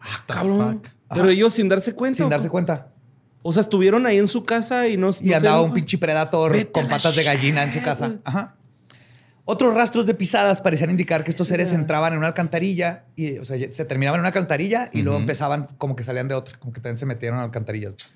[0.00, 0.82] Ah, cabrón.
[1.08, 2.16] Pero ellos sin darse cuenta.
[2.16, 2.92] sin ¿o darse cuenta.
[3.42, 5.10] O sea, estuvieron ahí en su casa y no.
[5.20, 8.18] Y no andaba un pinche predator Vete con patas de gallina en su casa.
[8.24, 8.56] Ajá.
[9.46, 13.44] Otros rastros de pisadas parecían indicar que estos seres entraban en una alcantarilla y, o
[13.44, 16.72] sea, se terminaban en una alcantarilla y luego empezaban como que salían de otra, como
[16.72, 18.14] que también se metieron a alcantarillas.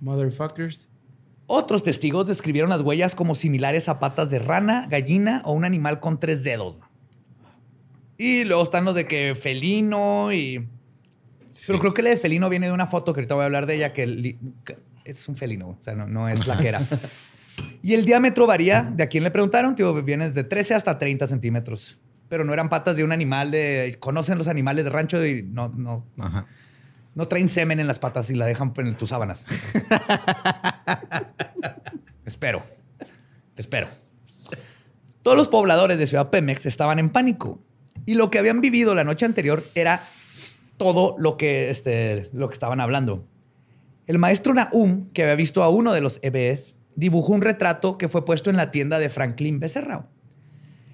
[0.00, 0.88] Motherfuckers.
[1.46, 5.98] Otros testigos describieron las huellas como similares a patas de rana, gallina o un animal
[5.98, 6.76] con tres dedos.
[8.16, 10.68] Y luego están los de que felino y...
[11.66, 13.66] Pero creo que la de felino viene de una foto que ahorita voy a hablar
[13.66, 14.36] de ella, que,
[15.04, 16.82] es un felino, o sea, no, no es la que era.
[17.82, 21.26] y el diámetro varía, de a quién le preguntaron, tío, viene desde 13 hasta 30
[21.26, 21.98] centímetros.
[22.28, 23.96] Pero no eran patas de un animal de...
[24.00, 26.46] Conocen los animales de rancho y no, no, Ajá.
[27.14, 29.46] no traen semen en las patas y la dejan en tus sábanas.
[32.24, 32.62] Espero.
[33.56, 33.88] Espero.
[35.22, 37.62] Todos los pobladores de Ciudad Pemex estaban en pánico.
[38.06, 40.04] Y lo que habían vivido la noche anterior era
[40.76, 43.26] todo lo que, este, lo que estaban hablando.
[44.06, 48.08] El maestro Nahum, que había visto a uno de los EBS, dibujó un retrato que
[48.08, 50.08] fue puesto en la tienda de Franklin Becerra.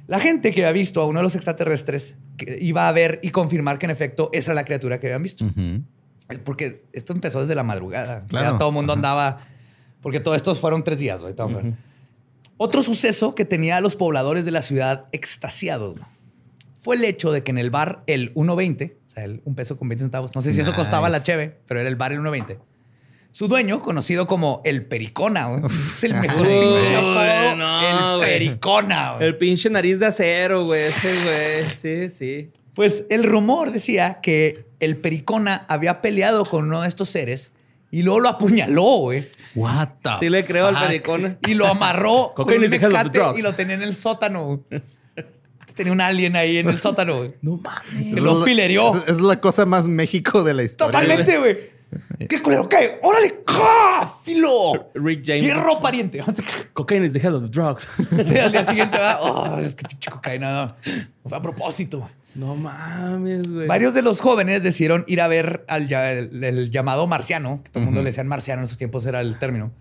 [0.06, 3.30] La gente que había visto a uno de los extraterrestres que iba a ver y
[3.30, 5.44] confirmar que en efecto esa era la criatura que habían visto.
[6.44, 8.26] Porque esto empezó desde la madrugada.
[8.26, 8.52] Claro.
[8.52, 9.38] Ya todo el mundo andaba.
[10.00, 11.24] Porque todos estos fueron tres días.
[12.56, 15.98] Otro suceso que tenía a los pobladores de la ciudad extasiados
[16.76, 19.76] fue el hecho de que en el bar el 1.20, o sea, el un peso
[19.76, 22.20] con 20 centavos, no sé si eso costaba la cheve, pero era el bar el
[22.20, 22.58] 1.20.
[23.32, 28.18] Su dueño, conocido como el Pericona, güey, es el mejor Uy, pinche apodo, no, el
[28.18, 28.30] güey.
[28.30, 29.14] Pericona.
[29.14, 29.26] güey.
[29.28, 30.82] El pinche nariz de acero, güey.
[30.84, 31.70] Ese, güey.
[31.76, 32.50] Sí, sí.
[32.74, 37.52] Pues el rumor decía que el Pericona había peleado con uno de estos seres
[37.90, 39.26] Y luego lo apuñaló, güey.
[39.56, 41.38] What the Sí le creo al pericón.
[41.46, 44.62] Y lo amarró con un mecate y lo tenía en el sótano.
[45.70, 45.74] Güey.
[45.76, 47.32] Tenía un alien ahí en el sótano, güey.
[47.42, 48.14] No mames.
[48.14, 48.94] Que lo filerió.
[48.94, 50.92] Es, es la cosa más México de la historia.
[50.92, 51.80] Totalmente, güey.
[52.28, 52.68] ¿Qué culero?
[52.68, 53.00] ¿Qué?
[53.02, 53.42] ¡Órale!
[53.46, 54.08] ¡Ja!
[54.22, 54.90] ¡Filo!
[54.94, 55.42] Rick James.
[55.42, 56.22] ¡Fierro pariente!
[56.72, 57.88] Cocaine is the hell of the drugs.
[58.24, 59.18] Sí, al día siguiente, ¿verdad?
[59.22, 60.52] Oh, es que pinche cocaína.
[60.52, 60.76] No.
[61.28, 62.08] Fue a propósito.
[62.36, 63.66] no mames, güey.
[63.66, 67.86] Varios de los jóvenes decidieron ir a ver al el llamado marciano, que todo el
[67.86, 69.72] mundo le decían marciano en esos tiempos era el término.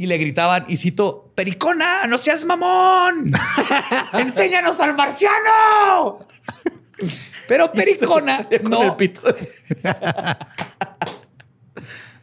[0.00, 3.34] Y le gritaban, y cito, ¡Pericona, no seas mamón!
[4.14, 6.20] ¡Enséñanos al marciano!
[7.46, 9.20] Pero Pericona Con no, el pito.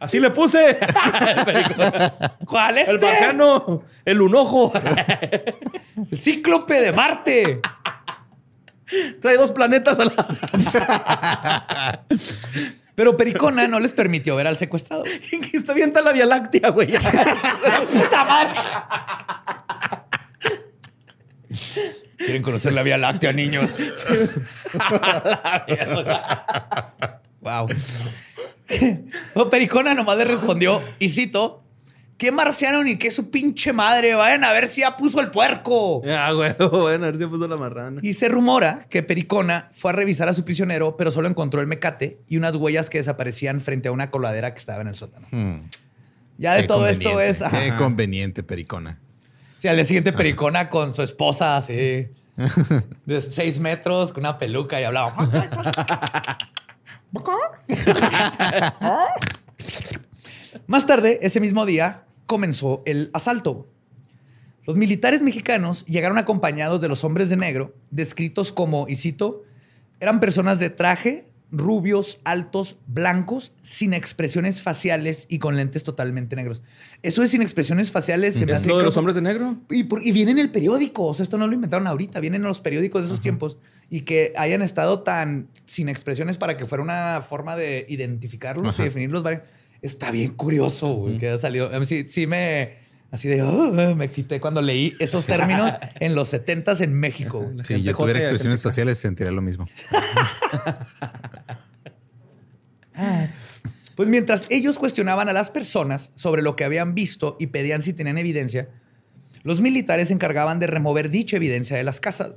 [0.00, 0.76] Así le puse.
[2.46, 3.84] ¿Cuál es El marciano.
[4.04, 4.72] El unojo.
[6.10, 7.60] El cíclope de Marte.
[9.20, 12.06] Trae dos planetas a la.
[12.98, 15.04] Pero Pericona no les permitió ver al secuestrado.
[15.52, 16.88] está bien la Vía Láctea, güey.
[17.92, 18.58] ¡Puta madre!
[22.16, 23.78] ¿Quieren conocer la Vía Láctea, niños?
[27.40, 27.68] wow.
[29.36, 31.62] No, Pericona nomás le respondió, y cito,
[32.18, 34.14] ¿qué marciano ni qué su pinche madre?
[34.14, 36.02] Vayan a ver si ya puso el puerco.
[36.06, 36.54] Ah, güey.
[36.70, 38.00] Bueno, a ver si puso la marrana.
[38.02, 41.66] Y se rumora que Pericona fue a revisar a su prisionero, pero solo encontró el
[41.66, 45.28] mecate y unas huellas que desaparecían frente a una coladera que estaba en el sótano.
[45.30, 45.58] Hmm.
[46.36, 47.38] Ya de Qué todo esto es...
[47.38, 47.76] Qué ajá.
[47.76, 48.98] conveniente, Pericona.
[49.58, 51.74] Sí, al día siguiente Pericona con su esposa así
[53.06, 55.14] de seis metros, con una peluca y hablaba.
[60.66, 63.66] Más tarde, ese mismo día, comenzó el asalto.
[64.64, 69.42] Los militares mexicanos llegaron acompañados de los hombres de negro, descritos como, y cito,
[69.98, 76.60] eran personas de traje, rubios, altos, blancos, sin expresiones faciales y con lentes totalmente negros.
[77.02, 79.56] Eso de sin expresiones faciales se me ¿Es hace lo de los hombres de negro?
[79.70, 81.06] y, por- y viene en el periódico.
[81.06, 82.20] O sea, esto no lo inventaron ahorita.
[82.20, 83.56] Vienen en los periódicos de esos tiempos.
[83.88, 88.82] Y que hayan estado tan sin expresiones para que fuera una forma de identificarlos y
[88.82, 89.22] definirlos.
[89.22, 89.44] varios.
[89.80, 91.74] Está bien curioso, güey, que haya salido.
[91.74, 92.88] A mí sí, sí me...
[93.10, 93.42] Así de...
[93.94, 97.50] Me excité cuando leí esos términos en los 70s en México.
[97.64, 99.66] Si yo tuviera expresiones faciales, sentiría lo mismo.
[103.94, 107.92] Pues mientras ellos cuestionaban a las personas sobre lo que habían visto y pedían si
[107.92, 108.68] tenían evidencia,
[109.42, 112.34] los militares se encargaban de remover dicha evidencia de las casas.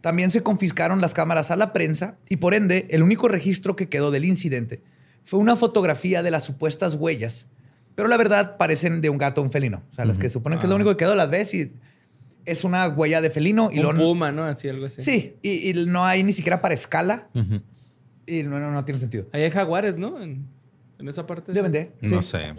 [0.00, 3.88] También se confiscaron las cámaras a la prensa y por ende el único registro que
[3.88, 4.80] quedó del incidente
[5.26, 7.48] fue una fotografía de las supuestas huellas,
[7.94, 9.82] pero la verdad parecen de un gato o un felino.
[9.90, 11.72] O sea, las que suponen que es lo único que quedó, las ves y
[12.44, 13.98] es una huella de felino y Un luego...
[13.98, 14.44] puma, ¿no?
[14.44, 15.02] Así, algo así.
[15.02, 17.60] Sí, y, y no hay ni siquiera para escala Ujú.
[18.26, 19.26] y no, no, no tiene sentido.
[19.32, 20.22] Ahí hay jaguares, ¿no?
[20.22, 20.46] En,
[20.98, 21.52] en esa parte.
[21.52, 21.90] Deben de.
[22.02, 22.28] No sí.
[22.38, 22.54] sé.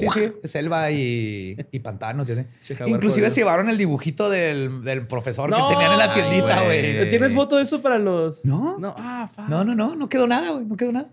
[0.00, 2.42] Sí, sí, selva y, y pantanos, y así.
[2.62, 6.12] Che, jaguar Inclusive se llevaron el dibujito del, del profesor No, que tenían en la
[6.12, 7.08] tiendita, güey.
[7.08, 8.44] ¿Tienes foto de eso para los...?
[8.44, 8.78] No.
[8.78, 8.94] No.
[8.98, 9.48] Ah, fuck.
[9.48, 11.08] No, no, no, no quedó nada, güey, no quedó nada.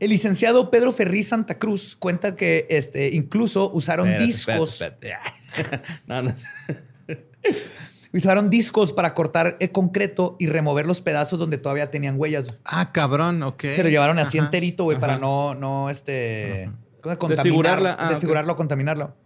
[0.00, 5.12] El licenciado Pedro Ferri Santa Cruz cuenta que este, incluso usaron Espérate, discos, espérate,
[5.56, 5.88] espérate.
[6.06, 6.32] no, no.
[8.12, 12.56] usaron discos para cortar el concreto y remover los pedazos donde todavía tenían huellas.
[12.64, 13.60] Ah, cabrón, ok.
[13.62, 14.46] Se lo llevaron así Ajá.
[14.46, 16.70] enterito, güey, para no, no, este,
[17.02, 17.96] ¿cómo se- contaminar- Desfigurarla.
[17.98, 19.16] Ah, desfigurarlo o contaminarlo.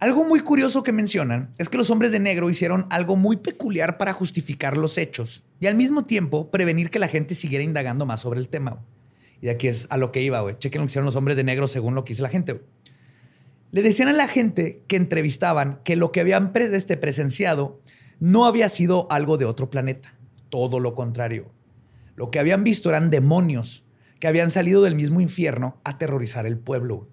[0.00, 3.96] Algo muy curioso que mencionan es que los hombres de negro hicieron algo muy peculiar
[3.96, 8.20] para justificar los hechos y al mismo tiempo prevenir que la gente siguiera indagando más
[8.20, 8.82] sobre el tema.
[9.44, 10.56] Y aquí es a lo que iba, güey.
[10.58, 12.54] Chequen lo que hicieron los hombres de negro según lo que hizo la gente.
[12.54, 12.64] güey.
[13.72, 17.82] Le decían a la gente que entrevistaban que lo que habían pre- este, presenciado
[18.20, 20.14] no había sido algo de otro planeta.
[20.48, 21.52] Todo lo contrario.
[22.16, 23.84] Lo que habían visto eran demonios
[24.18, 27.06] que habían salido del mismo infierno a aterrorizar el pueblo.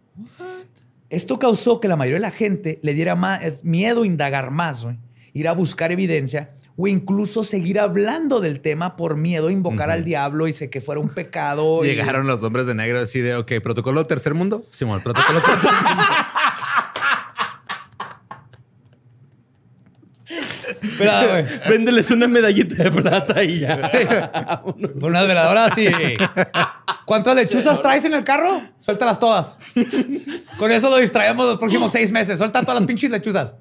[1.09, 4.97] Esto causó que la mayoría de la gente le diera más, miedo indagar más, güey,
[5.33, 10.03] ir a buscar evidencia o incluso seguir hablando del tema por miedo a invocar al
[10.03, 11.83] diablo y sé que fuera un pecado.
[11.85, 14.65] y- Llegaron los hombres de negro así de, ok, protocolo tercer mundo.
[14.69, 16.03] Simón, protocolo tercer mundo.
[21.69, 23.89] Véndeles una medallita de plata y ya.
[23.91, 23.97] Sí.
[24.99, 25.87] Con unas veladoras así.
[27.05, 28.61] ¿Cuántas lechuzas traes en el carro?
[28.79, 29.57] Suéltalas todas.
[30.57, 32.37] Con eso lo distraemos los próximos seis meses.
[32.37, 33.55] Suelta todas las pinches lechuzas.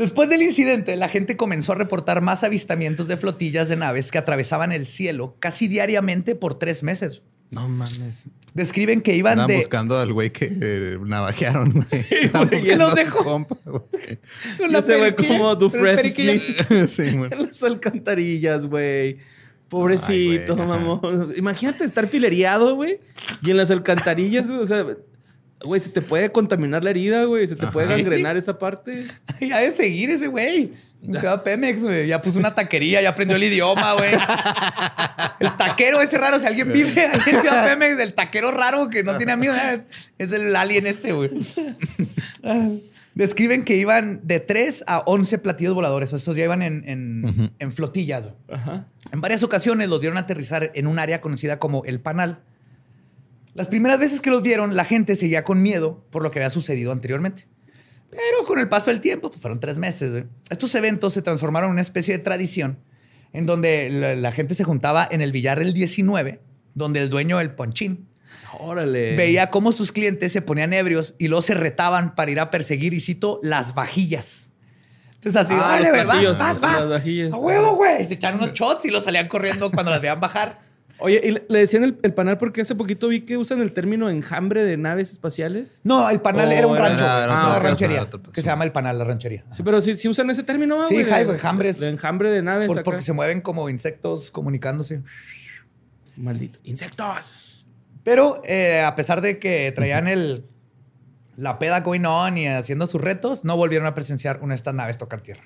[0.00, 4.16] Después del incidente, la gente comenzó a reportar más avistamientos de flotillas de naves que
[4.16, 7.20] atravesaban el cielo casi diariamente por tres meses.
[7.50, 8.24] No mames.
[8.54, 9.56] Describen que iban Andaban de...
[9.58, 11.84] buscando al güey que eh, navajearon, güey.
[12.32, 13.24] Buscando los dejó.
[13.24, 14.18] compa, güey.
[14.56, 16.40] con güey como Dufresne.
[16.88, 17.30] Sí, güey.
[17.34, 19.18] En las alcantarillas, güey.
[19.68, 21.34] Pobrecito, Ay, güey, mamón.
[21.36, 22.98] Imagínate estar filereado, güey.
[23.42, 24.86] Y en las alcantarillas, güey, o sea,
[25.64, 27.46] güey, se te puede contaminar la herida, güey.
[27.46, 29.04] Se te puede gangrenar esa parte.
[29.40, 30.72] Ya de seguir ese güey.
[31.00, 32.06] Se va a Pemex, güey.
[32.08, 34.12] Ya puso una taquería, ya aprendió el idioma, güey.
[35.40, 36.38] El taquero ese raro.
[36.38, 39.80] Si alguien vive ahí en Ciudad Pemex, el taquero raro que no tiene amigos, eh,
[40.18, 41.30] es el alien este, güey.
[43.14, 46.12] Describen que iban de 3 a 11 platillos voladores.
[46.12, 48.28] Estos ya iban en, en- en flotillas.
[48.50, 48.86] Ajá.
[49.12, 52.38] En varias ocasiones los vieron aterrizar en un área conocida como el Panal.
[53.54, 56.50] Las primeras veces que los vieron, la gente seguía con miedo por lo que había
[56.50, 57.48] sucedido anteriormente.
[58.10, 60.12] Pero con el paso del tiempo, pues fueron tres meses.
[60.12, 60.24] güey.
[60.50, 62.78] Estos eventos se transformaron en una especie de tradición
[63.32, 66.40] en donde la, la gente se juntaba en el billar el 19,
[66.74, 68.08] donde el dueño del ponchín
[68.58, 69.14] Órale.
[69.14, 72.92] veía cómo sus clientes se ponían ebrios y luego se retaban para ir a perseguir,
[72.94, 74.52] y cito, las vajillas.
[75.14, 76.80] Entonces así, Ah, güey, vas, vas, vas.
[76.80, 77.32] las vajillas.
[77.32, 78.04] A huevo, güey.
[78.04, 80.60] Se echaron unos shots y los salían corriendo cuando las veían bajar.
[81.00, 84.10] Oye, y le- decían el, el panal porque hace poquito vi que usan el término
[84.10, 85.78] enjambre de naves espaciales.
[85.82, 88.64] No, el panal Oh, era un era- rancho, era otro- una ranchería, que se llama
[88.64, 89.44] el panal, la ranchería.
[89.52, 91.80] Sí, pero sí, sí usan ese término, ¿va, Sí, De- enjambres.
[91.80, 92.68] De enjambre de naves.
[92.68, 92.84] Por- acá.
[92.84, 95.02] porque se mueven como insectos comunicándose.
[96.16, 96.58] Maldito.
[96.64, 97.64] ¡Insectos!
[98.04, 100.44] Pero eh, a pesar de que traían el,
[101.36, 104.74] la peda going on y haciendo sus retos, no volvieron a presenciar una de estas
[104.74, 105.44] naves tocar tierra.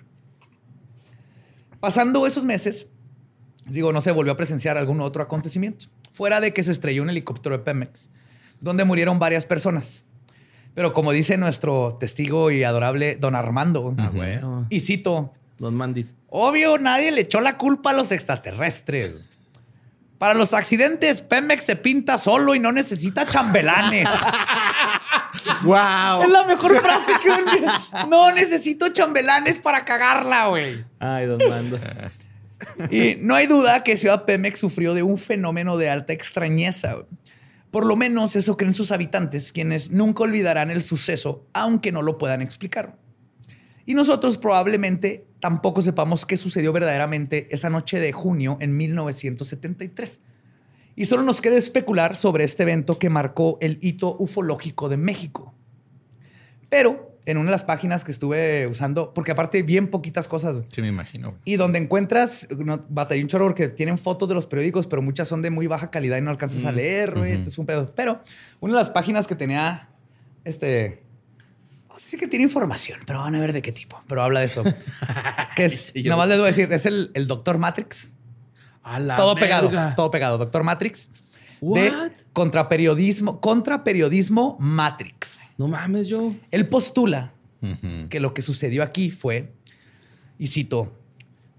[1.80, 2.86] Pasando esos meses,
[3.66, 7.10] digo, no se volvió a presenciar algún otro acontecimiento, fuera de que se estrelló un
[7.10, 8.10] helicóptero de Pemex,
[8.60, 10.04] donde murieron varias personas.
[10.74, 14.38] Pero como dice nuestro testigo y adorable don Armando, Ah, güey.
[14.70, 16.16] y cito, Los mandis.
[16.28, 19.24] Obvio, nadie le echó la culpa a los extraterrestres.
[20.18, 24.08] Para los accidentes, Pemex se pinta solo y no necesita chambelanes.
[25.62, 26.22] ¡Wow!
[26.22, 30.84] es la mejor frase que me No necesito chambelanes para cagarla, güey.
[30.98, 31.78] Ay, don Mando.
[32.90, 36.96] Y no hay duda que Ciudad Pemex sufrió de un fenómeno de alta extrañeza.
[37.70, 42.18] Por lo menos eso creen sus habitantes, quienes nunca olvidarán el suceso, aunque no lo
[42.18, 42.96] puedan explicar.
[43.86, 50.20] Y nosotros probablemente tampoco sepamos qué sucedió verdaderamente esa noche de junio en 1973.
[50.96, 55.54] Y solo nos queda especular sobre este evento que marcó el hito ufológico de México.
[56.68, 60.82] Pero en una de las páginas que estuve usando, porque aparte bien poquitas cosas, Sí,
[60.82, 61.34] me imagino.
[61.44, 65.26] y donde encuentras, no, batallé un chorro porque tienen fotos de los periódicos, pero muchas
[65.28, 67.30] son de muy baja calidad y no alcanzas a leer, güey.
[67.30, 67.32] ujú.
[67.32, 67.92] Entonces un pedo.
[67.94, 68.20] Pero
[68.60, 69.88] una de las páginas que tenía,
[70.44, 71.02] este,
[71.96, 74.02] sé si que tiene información, pero van a ver de qué tipo.
[74.06, 74.62] Pero habla de esto.
[75.56, 78.10] que es, Sí, nada más les voy a decir, es el, el Doctor Matrix.
[78.82, 80.36] A la todo pegado, todo pegado.
[80.36, 81.08] Doctor Matrix.
[81.62, 81.80] What?
[81.80, 85.38] De contraperiodismo, contraperiodismo Matrix.
[85.56, 86.34] No mames, yo.
[86.50, 87.32] Él postula
[88.10, 89.54] que lo que sucedió aquí fue,
[90.38, 90.92] y cito,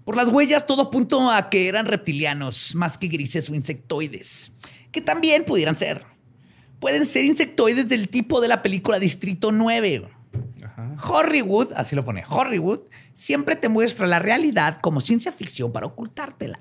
[0.04, 4.52] por las huellas todo apuntó a que eran reptilianos más que grises o insectoides,
[4.92, 6.04] que también pudieran ser.
[6.78, 10.08] Pueden ser insectoides del tipo de la película Distrito 9.
[10.64, 10.96] Ajá.
[11.02, 12.82] Hollywood, así lo pone, Hollywood,
[13.12, 16.58] siempre te muestra la realidad como ciencia ficción para ocultártela.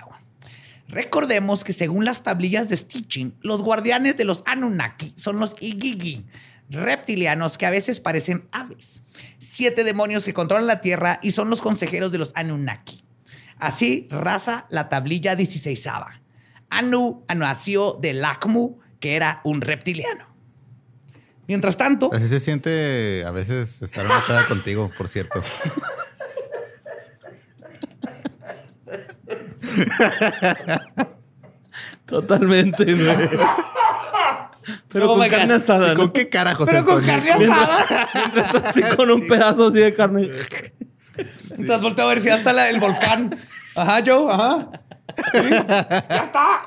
[0.88, 6.26] Recordemos que según las tablillas de Stitching, los guardianes de los Anunnaki son los Igigi,
[6.70, 9.04] reptilianos que a veces parecen aves.
[9.38, 13.04] Siete demonios que controlan la Tierra y son los consejeros de los Anunnaki.
[13.58, 15.88] Así raza la tablilla 16
[16.70, 20.36] Anu nació de Lakmu, que era un reptiliano.
[21.48, 25.44] Mientras tanto, Así se siente a veces estar enojada contigo, por cierto.
[32.06, 33.30] Totalmente, güey.
[34.90, 36.00] Pero Oh con carne asada, Sí, ¿no?
[36.02, 37.86] ¿Con qué cara, José pero con carne asada.
[38.14, 40.28] Mientras está así con un pedazo así de carne.
[41.50, 43.36] Estás volteando a ver si ya está la- el volcán.
[43.76, 44.70] Ajá, Joe, ajá.
[45.32, 46.62] Sí, Ya está.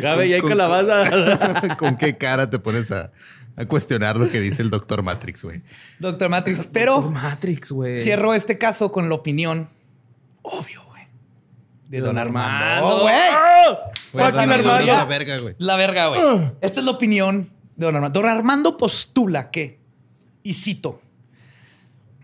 [0.00, 1.76] Gabe, y hay calabaza.
[1.76, 3.12] ¿Con qué cara te pones a,
[3.56, 5.62] a cuestionar lo que dice el doctor Matrix, güey?
[5.98, 8.00] Doctor Matrix, pero Matrix, güey.
[8.02, 9.68] cierro este caso con la opinión
[10.42, 10.80] obvio.
[11.90, 13.02] De Don Armando, Armando.
[13.02, 13.14] güey.
[13.16, 13.78] ¡Ah!
[14.14, 15.54] Eres la verga, güey.
[15.58, 16.52] La verga, güey.
[16.60, 18.20] Esta es la opinión de Don Armando.
[18.20, 19.80] Don Armando postula que,
[20.44, 21.02] y cito,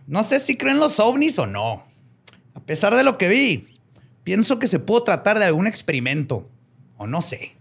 [0.06, 1.82] no sé si creen los ovnis o no.
[2.54, 3.66] A pesar de lo que vi,
[4.22, 6.48] pienso que se pudo tratar de algún experimento.
[6.96, 7.56] O no sé.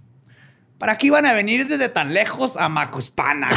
[0.77, 3.49] ¿Para qué iban a venir desde tan lejos a Macuspana?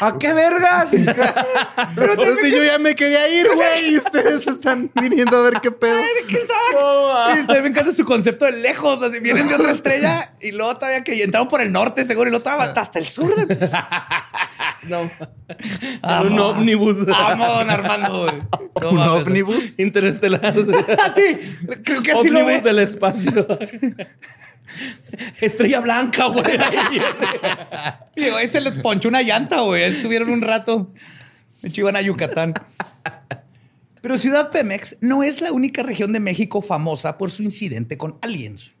[0.00, 0.90] ¿A qué vergas?
[1.94, 5.70] Pero si yo ya me quería ir, güey, y ustedes están viniendo a ver qué
[5.70, 6.00] pedo.
[6.26, 7.34] ¿Quién sabe?
[7.44, 9.00] También me encanta su concepto de lejos.
[9.02, 12.30] así, vienen de otra estrella y luego todavía que entraron por el norte, seguro, y
[12.32, 13.34] luego todavía hasta el sur.
[13.34, 13.70] de-
[14.82, 15.10] No.
[16.02, 16.30] Amo.
[16.32, 17.06] un ómnibus.
[17.14, 18.42] Amo a don Armando, güey.
[18.82, 19.78] No ¿Un ómnibus?
[19.78, 20.54] Interestelar.
[20.98, 21.38] Ah, sí,
[21.84, 22.60] creo que así lo ve.
[22.60, 23.46] del espacio.
[25.40, 26.44] Estrella blanca, güey.
[28.16, 29.84] Digo, ahí se les ponchó una llanta, güey.
[29.84, 30.92] Estuvieron un rato.
[31.60, 32.54] De hecho, iban a Yucatán.
[34.00, 38.18] Pero Ciudad Pemex no es la única región de México famosa por su incidente con
[38.20, 38.72] aliens.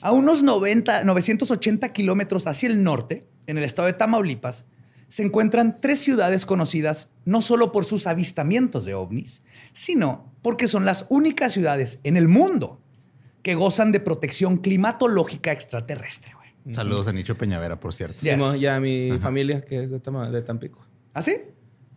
[0.00, 4.64] A unos 90, 980 kilómetros hacia el norte, en el estado de Tamaulipas,
[5.10, 9.42] se encuentran tres ciudades conocidas no solo por sus avistamientos de ovnis,
[9.72, 12.80] sino porque son las únicas ciudades en el mundo
[13.42, 16.32] que gozan de protección climatológica extraterrestre.
[16.36, 16.74] güey.
[16.76, 18.12] Saludos a Nicho Peñavera, por cierto.
[18.14, 18.34] Yes.
[18.34, 20.86] Simón, ya mi familia, que es de, Tama- de Tampico.
[21.12, 21.38] ¿Ah, sí?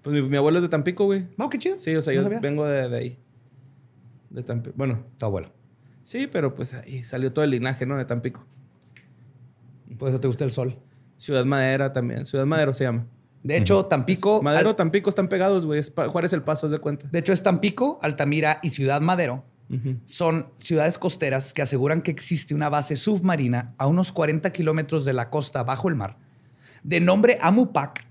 [0.01, 1.27] Pues mi, mi abuelo es de Tampico, güey.
[1.37, 1.77] Oh, qué chido.
[1.77, 2.39] Sí, o sea, No yo sabía.
[2.39, 3.19] vengo de, de ahí.
[4.31, 4.73] De Tampico.
[4.75, 5.51] Bueno, Tu abuelo.
[6.01, 7.95] sí, pero pues ahí salió todo el linaje, ¿no?
[7.97, 8.43] De Tampico.
[9.99, 10.77] Por eso te gusta el sol.
[11.17, 12.25] Ciudad Madera también.
[12.25, 13.05] Ciudad Madero se llama.
[13.43, 14.41] De hecho, Tampico.
[14.41, 15.79] Madero, Al- Tampico están pegados, güey.
[15.79, 17.07] Es pa- Juárez el Paso, haz de cuenta.
[17.11, 19.43] de hecho, es Tampico, Altamira y Ciudad Madero.
[20.05, 25.13] Son ciudades costeras que aseguran que existe una base submarina a unos 40 kilómetros de
[25.13, 26.17] la costa bajo el mar,
[26.83, 28.05] de nombre Amupac,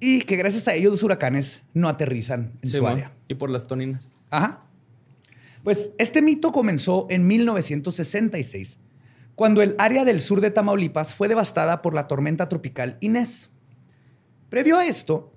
[0.00, 3.12] y que gracias a ellos los huracanes no aterrizan en Sí, su área.
[3.28, 4.10] Y por las toninas.
[4.30, 4.62] Ajá.
[5.62, 8.78] Pues este mito comenzó en 1966,
[9.36, 13.50] cuando el área del sur de Tamaulipas fue devastada por la tormenta tropical Inés.
[14.48, 15.32] Previo a esto,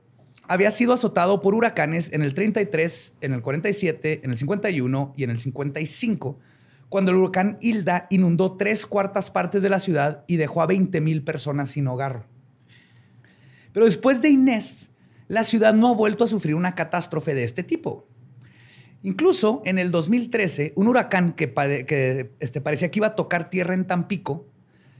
[0.47, 5.23] había sido azotado por huracanes en el 33, en el 47, en el 51 y
[5.25, 6.39] en el 55,
[6.87, 11.01] cuando el huracán Hilda inundó tres cuartas partes de la ciudad y dejó a 20
[11.01, 12.25] mil personas sin hogar.
[13.73, 14.91] Pero después de Inés,
[15.27, 18.07] la ciudad no ha vuelto a sufrir una catástrofe de este tipo.
[19.03, 23.73] Incluso en el 2013, un huracán que, que, este, parecía que iba a tocar tierra
[23.73, 24.45] en Tampico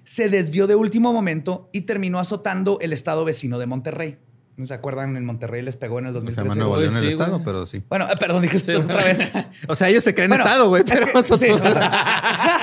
[0.06, 4.18] se desvió de último momento y terminó azotando el estado vecino de Monterrey.
[4.58, 5.16] ¿No se acuerdan?
[5.16, 6.50] En Monterrey les pegó en el Se 2013.
[6.50, 7.44] llama Nuevo León el sí, estado, güey.
[7.46, 7.84] pero sí.
[7.88, 9.32] Bueno, eh, perdón, dije esto otra vez.
[9.70, 11.40] O sea, ellos se creen Bueno, estado, güey, es pero que- nosotros...
[11.42, 11.60] sí, no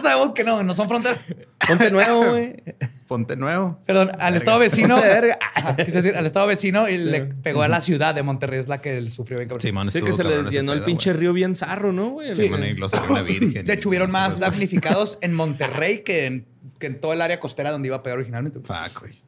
[0.00, 1.18] sabemos que no, no son fronteras.
[1.66, 2.54] Ponte nuevo, güey.
[3.08, 3.78] Ponte nuevo.
[3.86, 4.96] Perdón, al estado vecino.
[4.96, 5.38] Ponte verga.
[5.54, 8.68] Ajá, quise decir, al estado vecino y le pegó a la ciudad de Monterrey, es
[8.68, 9.62] la que él sufrió bien cabrón.
[9.62, 12.34] Simón Sí, estuvo que se les llenó el pinche río bien zarro, ¿no, güey?
[12.34, 12.44] Sí.
[12.44, 13.64] Simón, y lo salió la virgen.
[13.64, 16.46] De hecho, hubieron más damnificados en Monterrey que en,
[16.78, 18.60] que en todo el área costera donde iba a pegar originalmente.
[18.60, 19.27] Fuck, güey.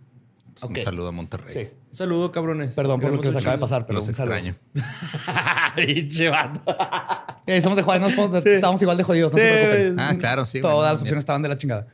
[0.68, 0.78] Pues.
[0.78, 1.52] Un saludo a Monterrey.
[1.52, 1.68] Sí.
[1.90, 2.74] Un saludo, cabrones.
[2.74, 4.54] Perdón por lo que se acaba de pasar, pero Los un extraño.
[5.76, 6.60] Pinche vato.
[7.46, 8.50] Eh, somos de Juárez, no podemos- Sí.
[8.50, 9.98] estamos igual de jodidos, no Sí, se preocupen.
[9.98, 10.60] Ah, claro, sí.
[10.60, 11.88] Todas bueno, las opciones estaban de la chingada.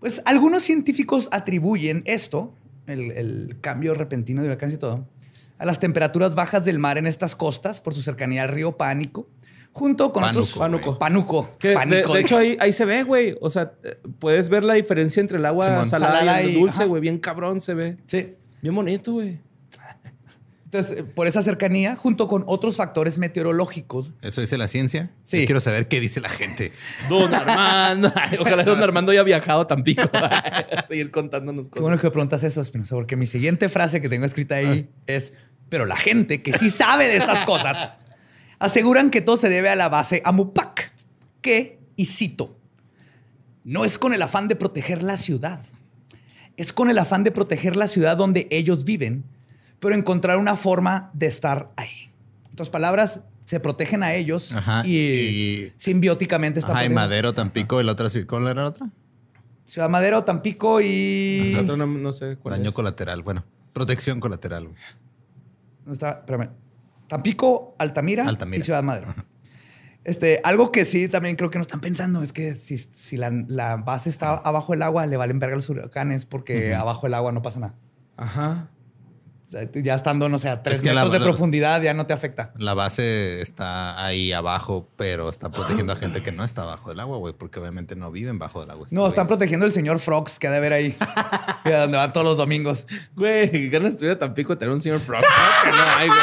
[0.00, 2.54] Pues algunos científicos atribuyen esto,
[2.86, 5.06] el, el cambio repentino de huracanes y todo,
[5.58, 9.28] a las temperaturas bajas del mar en estas costas por su cercanía al río Pánico,
[9.74, 10.54] junto con Pánuco, otros...
[10.54, 10.98] güey.
[10.98, 11.56] Pánuco.
[11.58, 13.36] Que de, hecho, ahí, ahí se ve, güey.
[13.40, 15.86] O sea, eh, puedes ver la diferencia entre el agua Simón.
[15.88, 17.02] salada, Salada y el y- dulce, güey.
[17.02, 17.96] Bien cabrón se ve.
[18.06, 18.34] Sí.
[18.62, 19.40] Bien bonito, güey.
[20.64, 25.10] Entonces, eh, por esa cercanía, junto con otros factores meteorológicos, ¿Eso dice la ciencia?
[25.22, 25.40] Sí.
[25.40, 26.72] Yo quiero saber qué dice la gente.
[27.08, 28.12] Don Armando.
[28.16, 30.02] Ay, Ojalá Don Armando haya viajado a Tampico.
[30.12, 31.82] a seguir contándonos Qué cosas.
[31.82, 35.32] bueno que preguntas eso, Espinosa, porque mi siguiente frase que tengo escrita ahí es,
[35.68, 37.90] pero la gente que sí sabe de estas cosas
[38.58, 40.92] aseguran que todo se debe a la base Amupac,
[41.40, 42.56] que, y cito,
[43.64, 45.60] no es con el afán de proteger la ciudad,
[46.56, 49.24] es con el afán de proteger la ciudad donde ellos viven,
[49.80, 52.10] pero encontrar una forma de estar ahí.
[52.46, 56.88] En otras palabras, se protegen a ellos Ajá, y, y- simbióticamente están Ajá, y.
[56.88, 58.08] Madero, Tampico y la otra.
[58.08, 58.24] sí.
[58.24, 58.88] ¿Cuál era la otra?
[59.66, 61.52] Ciudad Madero, Tampico y...
[61.54, 62.74] La otra no, no sé cuál Daño es.
[62.74, 63.22] colateral.
[63.22, 64.64] Bueno, protección colateral.
[65.84, 66.10] ¿Dónde está?
[66.10, 66.50] Espérame.
[67.08, 68.60] Tampico, Altamira, Altamira.
[68.60, 69.14] y Ciudad Madero.
[70.06, 73.30] Este, algo que sí también creo que no están pensando es que si, si la,
[73.48, 77.32] la base está abajo del agua, le valen verga los huracanes porque abajo del agua
[77.32, 77.74] no pasa nada.
[78.18, 78.68] Ajá.
[79.48, 81.94] O sea, ya estando, no sé, a tres que la- metros de la- profundidad ya
[81.94, 82.52] no te afecta.
[82.58, 87.00] La base está ahí abajo, pero está protegiendo a gente que no está abajo del
[87.00, 88.86] agua, güey, porque obviamente no viven bajo del agua.
[88.90, 89.38] No, están güeyes.
[89.38, 90.96] protegiendo el señor Frogs que ha de ver ahí.
[91.64, 92.86] y a donde van todos los domingos.
[93.16, 95.22] Güey, qué ganas de estuviera Tampico tener un señor Frog.
[95.22, 95.70] ¿no?
[95.70, 96.18] Que no hay, güey.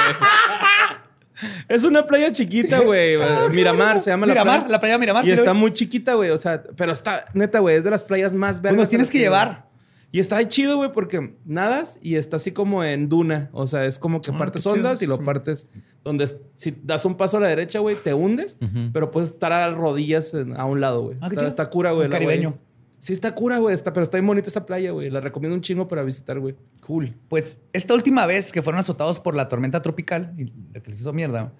[1.68, 3.18] Es una playa chiquita, güey.
[3.52, 4.72] Miramar se llama la Miramar, playa.
[4.72, 5.24] la playa Miramar.
[5.26, 6.30] Y ¿sí lo está muy chiquita, güey.
[6.32, 8.80] O sea, pero está, neta, güey, es de las playas más Pues verdes.
[8.80, 9.70] nos tienes que llevar.
[10.14, 13.50] Y está chido, güey, porque nadas y está así como en duna.
[13.54, 14.74] O sea, es como que Ah, partes chido.
[14.74, 15.24] hondas y lo Sí.
[15.24, 15.68] partes
[16.04, 18.58] donde si das un paso a la derecha, güey, te hundes,
[18.92, 21.18] pero puedes estar a rodillas en- a un lado, güey.
[21.22, 22.10] Ah, está, cura, güey.
[22.10, 22.58] Caribeño.
[23.02, 23.74] Sí, está cura, güey.
[23.74, 25.10] Está, pero está bien bonita esa playa, güey.
[25.10, 26.56] La recomiendo un chingo para visitar, güey.
[26.82, 27.18] Cool.
[27.30, 31.02] Pues esta última vez que fueron azotados por la tormenta tropical, y la que les
[31.02, 31.52] hizo mierda,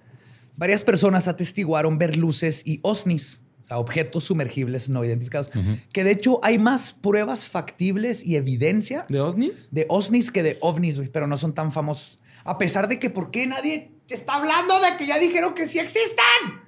[0.56, 5.50] varias personas atestiguaron ver luces y osnis a objetos sumergibles no identificados.
[5.92, 9.68] Que de hecho hay más pruebas factibles y evidencia ¿De OVNIs?
[9.72, 12.20] de OSNIs que de ovnis, güey, pero no son tan famosos.
[12.44, 15.80] A pesar de que, ¿por qué nadie está hablando de que ya dijeron que sí
[15.80, 16.60] existen?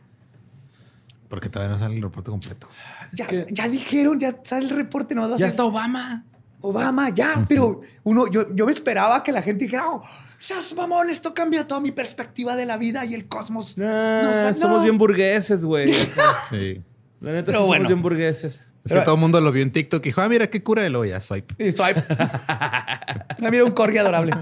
[1.35, 2.69] Porque todavía no sale el reporte completo.
[3.13, 6.25] Ya, que- ya dijeron, ya está el reporte, no Ya está Obama.
[6.61, 10.03] Obama, ya, pero uno, yo, yo esperaba que la gente dijera, oh,
[10.39, 13.75] seas mamón, esto cambia toda mi perspectiva de la vida y el cosmos.
[13.79, 14.83] Ah, sé, somos no.
[14.85, 15.93] bien burgueses, güey.
[16.51, 16.83] Sí.
[17.21, 17.85] La neta, Pero sí bueno.
[17.85, 18.63] somos bien burgueses.
[18.85, 20.63] Es Pero- que todo el mundo lo vio en TikTok y dijo, ah, mira qué
[20.63, 21.55] cura de lo ya swipe.
[21.59, 22.05] Y swipe.
[22.19, 24.33] Ah, mira, un corgi adorable.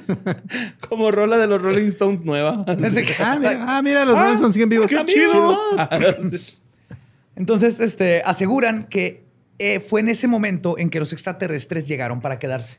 [0.88, 2.64] Como rola de los Rolling Stones nueva.
[3.20, 4.86] Ah, mira, ah, mira los Ah, Rolling siguen vivos.
[4.86, 5.58] ¡Qué chido!
[7.36, 9.24] Entonces, este, aseguran que
[9.58, 12.78] eh, fue en ese momento en que los extraterrestres llegaron para quedarse.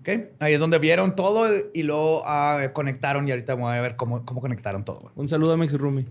[0.00, 0.08] ¿Ok?
[0.40, 4.24] Ahí es donde vieron todo y luego ah, conectaron y ahorita voy a ver cómo,
[4.24, 5.12] cómo conectaron todo.
[5.14, 6.06] Un saludo a Max Rumi.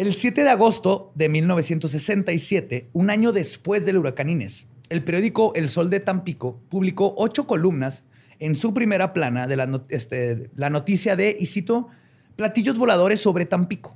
[0.00, 5.68] El 7 de agosto de 1967, un año después del huracán Inés, el periódico El
[5.68, 8.04] Sol de Tampico publicó ocho columnas
[8.38, 11.88] en su primera plana de este, la noticia de, y cito,
[12.34, 13.94] platillos voladores sobre Tampico,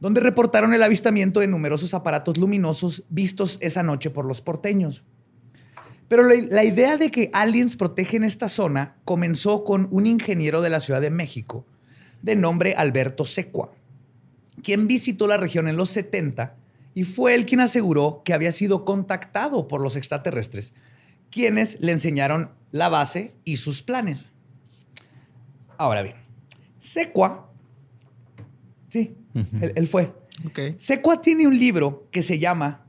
[0.00, 5.04] donde reportaron el avistamiento de numerosos aparatos luminosos vistos esa noche por los porteños.
[6.08, 10.70] Pero la, la idea de que aliens protegen esta zona comenzó con un ingeniero de
[10.70, 11.66] la Ciudad de México
[12.20, 13.70] de nombre Alberto Secua
[14.62, 16.56] quien visitó la región en los 70
[16.94, 20.74] y fue él quien aseguró que había sido contactado por los extraterrestres,
[21.30, 24.24] quienes le enseñaron la base y sus planes.
[25.76, 26.16] Ahora bien,
[26.78, 27.50] Secua,
[28.88, 29.16] sí,
[29.60, 30.12] él, él fue.
[30.46, 30.76] Ok.
[30.76, 32.84] Secua tiene un libro que se llama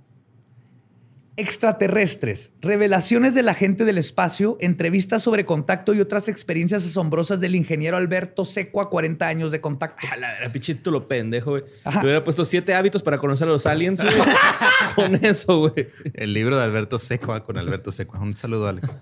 [1.37, 7.55] Extraterrestres, Revelaciones de la gente del espacio, entrevistas sobre contacto y otras experiencias asombrosas del
[7.55, 10.07] ingeniero Alberto Secua, 40 años de contacto.
[10.11, 11.63] A la, la pichito lo pendejo, güey.
[11.85, 14.13] Le hubiera puesto siete hábitos para conocer a los aliens, güey.
[14.95, 15.87] Con eso, güey.
[16.13, 18.19] El libro de Alberto Secua con Alberto Secua.
[18.19, 18.97] Un saludo, Alex.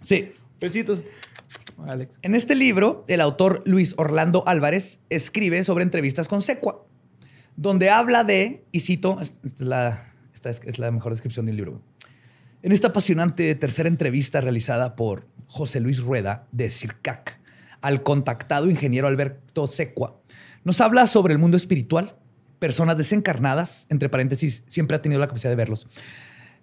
[0.00, 1.02] Sí, Besitos.
[1.86, 2.18] Alex.
[2.22, 6.86] En este libro, el autor Luis Orlando Álvarez escribe sobre entrevistas con Secua,
[7.56, 9.18] donde habla de, y cito,
[9.58, 10.05] la,
[10.50, 11.82] es, es la mejor descripción del libro.
[12.62, 17.38] En esta apasionante tercera entrevista realizada por José Luis Rueda de CIRCAC
[17.82, 20.20] al contactado ingeniero Alberto Secua,
[20.64, 22.16] nos habla sobre el mundo espiritual,
[22.58, 25.86] personas desencarnadas, entre paréntesis, siempre ha tenido la capacidad de verlos,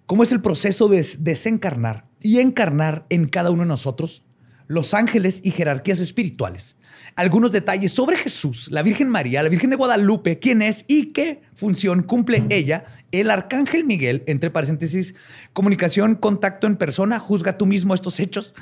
[0.06, 4.23] cómo es el proceso de des- desencarnar y encarnar en cada uno de nosotros,
[4.66, 6.76] los ángeles y jerarquías espirituales.
[7.16, 11.42] Algunos detalles sobre Jesús, la Virgen María, la Virgen de Guadalupe, quién es y qué
[11.54, 15.14] función cumple ella, el Arcángel Miguel, entre paréntesis,
[15.52, 18.54] comunicación, contacto en persona, juzga tú mismo estos hechos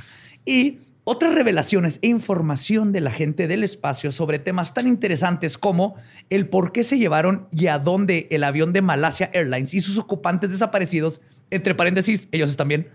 [0.44, 5.96] y otras revelaciones e información de la gente del espacio sobre temas tan interesantes como
[6.30, 9.98] el por qué se llevaron y a dónde el avión de Malasia Airlines y sus
[9.98, 12.88] ocupantes desaparecidos, entre paréntesis, ellos están bien,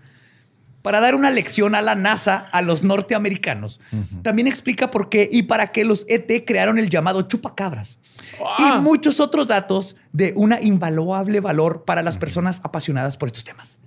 [0.82, 3.80] para dar una lección a la NASA, a los norteamericanos.
[4.22, 7.98] También explica por qué y para qué los ET crearon el llamado chupacabras.
[8.40, 8.76] Ah.
[8.76, 13.78] Y muchos otros datos de una invaluable valor para las personas apasionadas por estos temas.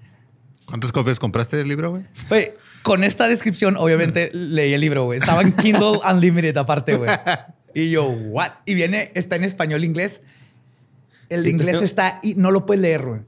[0.66, 2.04] ¿Cuántas copias compraste del libro, güey?
[2.30, 5.20] Güey, con esta descripción, obviamente leí el libro, güey.
[5.20, 7.10] Estaba en Kindle Unlimited aparte, güey.
[7.74, 8.52] Y yo, ¿what?
[8.66, 10.22] Y viene, está en español, inglés.
[11.30, 13.22] El de inglés está y no lo puedes leer, güey.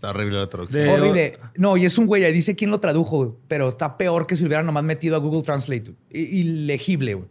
[0.00, 0.82] Está horrible la traducción.
[0.82, 1.38] De- Horrible.
[1.56, 4.46] No, y es un güey, ahí dice quién lo tradujo, pero está peor que si
[4.46, 5.92] hubieran nomás metido a Google Translate.
[6.10, 7.28] Ilegible, güey.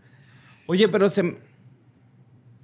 [0.67, 1.35] Oye, pero se.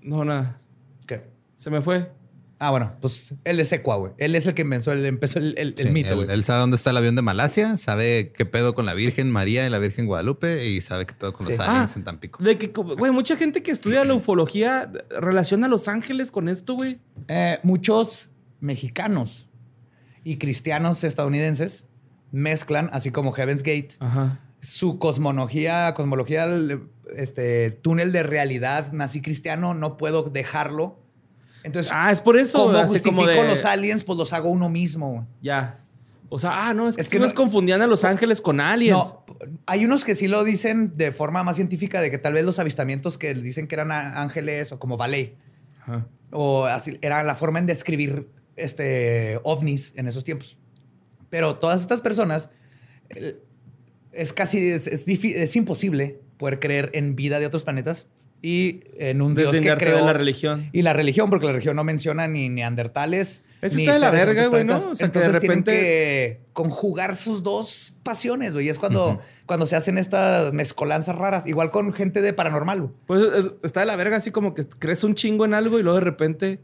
[0.03, 0.59] No, nada.
[1.07, 1.23] ¿Qué?
[1.55, 2.11] Se me fue.
[2.59, 4.11] Ah, bueno, pues él es Secua, güey.
[4.19, 6.29] Él es el que empezó el, empezó el, el- mito, él, güey.
[6.31, 9.65] él sabe dónde está el avión de Malasia, sabe qué pedo con la Virgen María
[9.65, 11.61] y la Virgen Guadalupe y sabe qué pedo con los Sí.
[11.61, 12.41] aliens Ah, en Tampico.
[12.43, 16.75] De que, güey, mucha gente que estudia la ufología relaciona a Los Ángeles con esto,
[16.75, 16.99] güey.
[17.27, 18.29] Eh, muchos
[18.61, 19.49] mexicanos
[20.25, 21.85] y cristianos estadounidenses
[22.33, 24.39] mezclan, así como Heaven's Gate, Ajá.
[24.59, 26.47] su cosmología, cosmología,
[27.15, 30.99] este túnel de realidad nací cristiano, no puedo dejarlo.
[31.63, 32.57] Entonces, Ah, es por eso.
[32.65, 35.25] como justifico como de- los aliens, pues los hago uno mismo.
[35.41, 35.77] Ya.
[36.29, 38.59] O sea, ah, no, es que, Es que no nos confundían a Los Ángeles con
[38.59, 38.97] aliens.
[38.97, 39.23] No,
[39.67, 42.57] hay unos que sí lo dicen de forma más científica, de que tal vez los
[42.59, 45.37] avistamientos que dicen que eran ángeles o como ballet,
[45.81, 46.07] Ajá.
[46.31, 50.57] o así, era la forma en describir este, ovnis en esos tiempos.
[51.29, 52.49] Pero todas estas personas,
[54.11, 58.07] es casi, es, es es imposible poder creer en vida de otros planetas
[58.41, 60.69] y en un Dios que creó de la religión.
[60.71, 63.41] Y la religión, porque la religión no menciona ni neandertales.
[63.61, 64.75] Eso ni está de la verga, güey, ¿no?
[64.77, 68.69] O sea, que de Entonces tienen repente- que conjugar sus dos pasiones, güey.
[68.69, 71.47] Es cuando, cuando se hacen estas mezcolanzas raras.
[71.47, 72.93] Igual con gente de paranormal, güey.
[73.07, 75.83] Pues es- está de la verga, así como que crees un chingo en algo y
[75.83, 76.59] luego de repente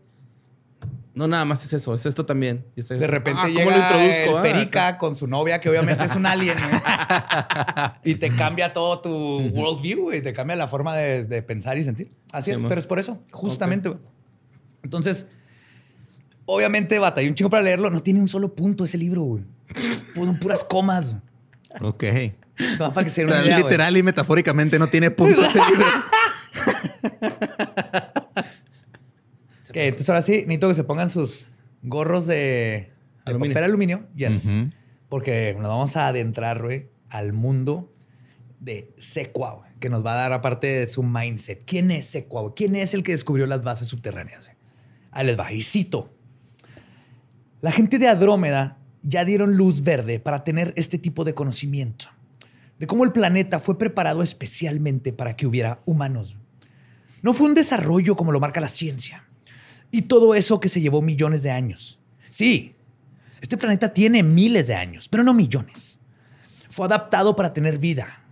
[1.14, 2.66] No, nada más es eso, es esto también.
[2.76, 4.32] Y De repente Ah, ¿cómo llega lo introduzco?
[4.32, 6.82] el Ah, perica con su novia, que obviamente es un alien, güey.
[8.06, 10.22] y te cambia todo tu worldview, güey.
[10.22, 12.12] Te cambia la forma de, de pensar y sentir.
[12.32, 12.70] Así Sí, es, man.
[12.70, 14.00] pero es por eso, justamente, güey.
[14.84, 15.28] Entonces,
[16.46, 17.90] obviamente batallé un chingo para leerlo.
[17.90, 19.44] No tiene un solo punto ese libro, güey.
[20.16, 21.16] Son puras comas.
[21.82, 22.04] Ok.
[22.78, 25.86] Para que se O sea, idea, literal y metafóricamente no tiene punto ese libro.
[29.74, 31.48] Entonces ahora sí, necesito que se pongan sus
[31.84, 32.92] gorros de, de
[33.26, 33.54] Aluminio.
[33.54, 34.08] papel aluminio.
[34.16, 34.58] Yes.
[35.10, 37.94] Porque nos vamos a adentrar, güey, al mundo
[38.60, 41.64] de Secua, güey, que nos va a dar aparte de su mindset.
[41.66, 42.42] ¿Quién es Secua?
[42.42, 42.54] güey?
[42.56, 44.46] ¿Quién es el que descubrió las bases subterráneas?
[44.46, 44.56] güey?
[45.12, 45.52] Ahí les va.
[45.52, 46.14] Y cito.
[47.62, 52.06] La gente de Andrómeda ya dieron luz verde para tener este tipo de conocimiento.
[52.80, 56.38] De cómo el planeta fue preparado especialmente para que hubiera humanos.
[57.22, 59.28] No fue un desarrollo como lo marca la ciencia.
[59.92, 62.00] Y todo eso que se llevó millones de años.
[62.30, 62.76] Sí,
[63.42, 66.00] este planeta tiene miles de años, pero no millones.
[66.70, 68.24] Fue adaptado para tener vida.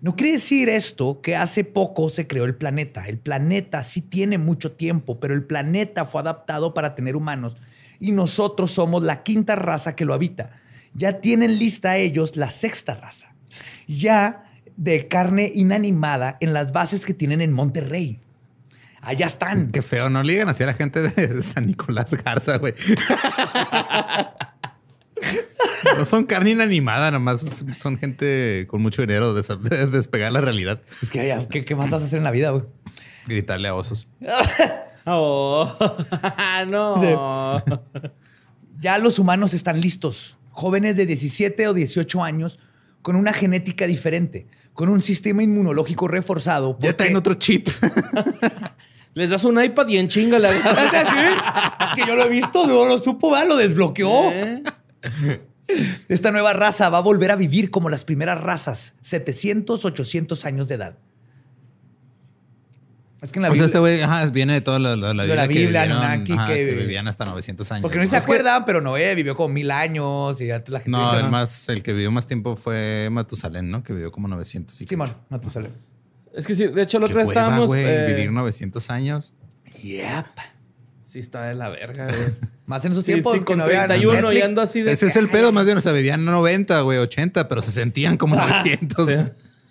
[0.00, 3.08] No quiere decir esto que hace poco se creó el planeta.
[3.08, 7.56] El planeta sí tiene mucho tiempo, pero el planeta fue adaptado para tener humanos
[7.98, 10.52] y nosotros somos la quinta raza que lo habita.
[10.94, 13.34] Ya tienen lista ellos la sexta raza.
[13.88, 14.44] Ya
[14.76, 18.20] de carne inanimada en las bases que tienen en Monterrey.
[19.00, 19.70] Allá están.
[19.70, 22.74] Qué feo, no ligan así a la gente de San Nicolás Garza, güey.
[25.96, 27.40] No son carne inanimada, nomás
[27.74, 30.80] son gente con mucho dinero de, de despegar la realidad.
[31.02, 32.64] Es que ya, ¿qué, qué más vas a hacer en la vida, güey?
[33.26, 34.06] Gritarle a osos.
[35.10, 35.74] Oh,
[36.68, 37.64] no.
[38.78, 40.36] Ya los humanos están listos.
[40.50, 42.58] Jóvenes de 17 o 18 años
[43.00, 46.76] con una genética diferente, con un sistema inmunológico reforzado.
[46.80, 47.68] Ya traen otro chip.
[49.14, 50.92] Les das un iPad y en chinga le agarras.
[51.88, 53.48] Es que yo lo he visto, no lo supo, ¿verdad?
[53.48, 54.30] lo desbloqueó.
[54.32, 54.62] ¿Eh?
[56.08, 60.68] Esta nueva raza va a volver a vivir como las primeras razas, 700, 800 años
[60.68, 60.98] de edad.
[63.20, 65.12] Es que en la O sea, Biblia- este güey ajá, viene de toda la, la,
[65.12, 67.82] la De la Biblia, Biblia, que, vivieron, Anunnaki, ajá, que- que vivían hasta 900 años.
[67.82, 70.90] porque no se acuerdan, pero Noé vivió como mil años y antes la gente...
[70.92, 73.82] No, el, más, el que vivió más tiempo fue Matusalén, ¿no?
[73.82, 74.80] Que vivió como 900.
[74.82, 75.72] y Simón, Matusalén.
[76.34, 77.66] Es que sí, de hecho, la otra vez estábamos.
[77.68, 79.34] güey, eh, vivir 900 años.
[79.82, 80.26] Yep.
[81.00, 82.18] Sí, está de la verga, güey.
[82.66, 84.92] Más en esos Sí, tiempos sí, con no había 31 y ando así de.
[84.92, 85.78] Ese es el pedo, más bien.
[85.78, 89.08] O sea, vivían 90, güey, 80, pero se sentían como 900.
[89.10, 89.16] Sí.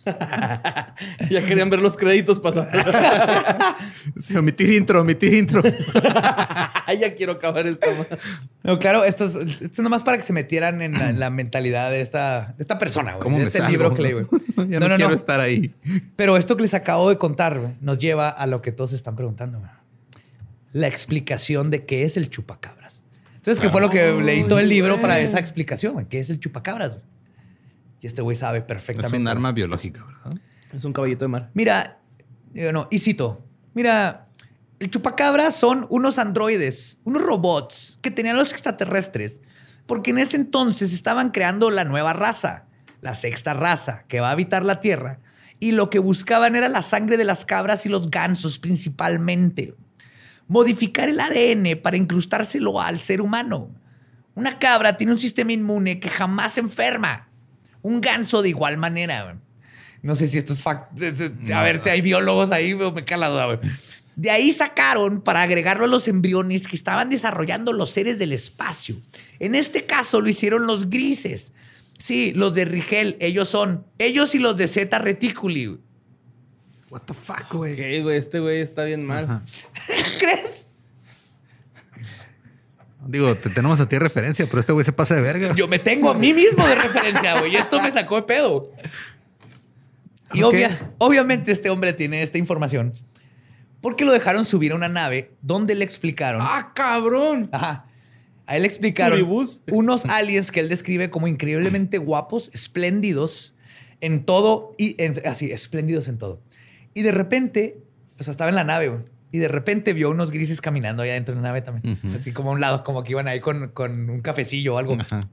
[1.30, 2.70] ya querían ver los créditos pasar.
[4.20, 5.62] Sí, omitir intro, omitir intro.
[7.00, 7.88] ya quiero acabar esta.
[7.92, 8.08] ma-
[8.64, 11.30] No, claro, esto es, esto es nomás para que se metieran en la, en la
[11.30, 13.22] mentalidad de esta, de esta persona, güey.
[13.24, 13.72] ¿Cómo de me este salgo?
[13.72, 14.26] libro que leí, güey.
[14.70, 15.16] Ya No, no, no, quiero no.
[15.16, 15.74] estar ahí.
[16.16, 19.16] Pero esto que les acabo de contar güey, nos lleva a lo que todos están
[19.16, 19.60] preguntando.
[19.60, 19.72] güey.
[20.74, 23.04] La explicación de qué es el chupacabras.
[23.36, 25.94] Entonces, ¿qué fue lo que leí todo el libro para esa explicación?
[25.94, 26.06] güey?
[26.08, 26.92] ¿Qué es el chupacabras?
[26.94, 27.04] güey?
[28.02, 29.18] Y este güey sabe Es perfectamente.
[29.18, 29.32] un güey.
[29.32, 30.40] arma biológica, ¿verdad?
[30.74, 31.50] Es un caballito de mar.
[31.54, 32.00] Mira,
[32.54, 33.44] yo no, y cito,
[33.74, 34.28] mira,
[34.80, 39.42] el chupacabra son unos androides, unos robots que tenían los extraterrestres,
[39.86, 42.66] porque en ese entonces estaban creando la nueva raza,
[43.02, 45.20] la sexta raza, que va a habitar la Tierra,
[45.60, 49.74] y lo que buscaban era la sangre de las cabras y los gansos principalmente.
[50.48, 53.70] Modificar el ADN para incrustárselo al ser humano.
[54.36, 57.27] Una cabra tiene un sistema inmune que jamás se enferma.
[57.82, 59.24] Un ganso de igual manera.
[59.24, 59.36] güey.
[60.02, 60.92] No sé si esto es fact.
[61.54, 63.60] A ver si hay biólogos ahí, me cae la duda, güey.
[64.16, 68.96] De ahí sacaron para agregarlo a los embriones que estaban desarrollando los seres del espacio.
[69.40, 71.52] En este caso lo hicieron los grises.
[72.00, 73.86] Sí, los de Rigel, ellos son.
[73.98, 75.66] Ellos y los de Zeta Reticuli.
[75.68, 75.80] güey.
[76.90, 77.74] What the fuck, güey.
[77.74, 79.44] Ok, güey, este güey está bien mal.
[80.20, 80.67] ¿Crees?
[83.08, 85.56] Digo, te tenemos a ti de referencia, pero este güey se pasa de verga.
[85.56, 87.54] Yo me tengo a mí mismo de referencia, güey.
[87.54, 88.72] Y esto me sacó de pedo.
[90.34, 92.92] Y obvia- obviamente este hombre tiene esta información
[93.82, 96.42] porque lo dejaron subir a una nave donde le explicaron.
[96.44, 97.50] ¡Ah, cabrón!
[97.54, 97.86] Ajá.
[98.46, 99.20] A él le explicaron
[99.72, 103.54] unos aliens que él describe como increíblemente guapos, espléndidos
[104.02, 106.42] en todo y en- así, espléndidos en todo.
[106.94, 107.78] Y de repente,
[108.20, 109.02] o sea, estaba en la nave, güey,
[109.32, 112.00] y de repente vio unos grises caminando allá dentro de la nave también.
[112.18, 114.98] Así como a un lado, como que iban ahí con, con un cafecillo o algo.
[115.00, 115.28] Ajá.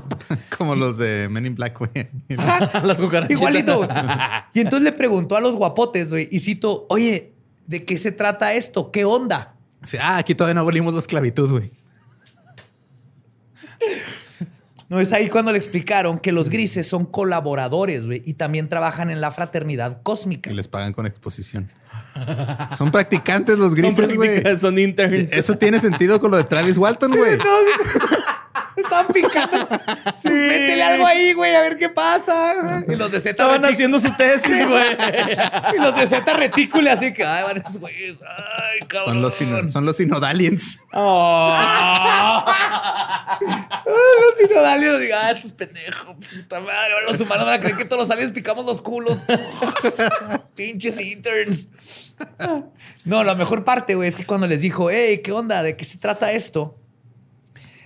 [0.56, 1.90] Como los de Men in Black, güey.
[2.84, 3.38] Las cucarachitas.
[3.38, 3.88] Igualito.
[4.54, 7.32] Y entonces le preguntó a los guapotes, güey, y cito, oye,
[7.66, 8.90] ¿de qué se trata esto?
[8.90, 9.54] ¿Qué onda?
[9.82, 11.70] Sí, ah, aquí todavía no abolimos la esclavitud, güey.
[14.90, 19.10] No es ahí cuando le explicaron que los grises son colaboradores, güey, y también trabajan
[19.10, 20.50] en la fraternidad cósmica.
[20.50, 21.70] Y les pagan con exposición.
[22.76, 24.28] Son practicantes los Son, grises, güey.
[24.40, 25.32] prácticas, son interns.
[25.32, 27.38] Eso tiene sentido con lo de Travis Walton, güey.
[28.76, 29.68] Estaban picando.
[30.16, 30.28] Sí.
[30.30, 32.82] Métele algo ahí, güey, a ver qué pasa.
[32.88, 34.96] Y los de Z Estaban retic- haciendo su tesis, güey.
[35.76, 38.16] Y los de Z retícule, así que, ay, van estos güeyes.
[38.22, 39.08] Ay, cabrón.
[39.14, 40.78] Son los, sino- son los sinodaliens.
[40.92, 41.54] Oh.
[43.84, 46.94] Los sinodalios, digo, ah, estos pendejos, puta madre.
[47.10, 49.18] Los humanos van a creer que todos los aliens picamos los culos.
[50.54, 51.68] Pinches interns.
[53.04, 55.62] No, la mejor parte, güey, es que cuando les dijo, hey, ¿qué onda?
[55.62, 56.78] ¿De qué se trata esto?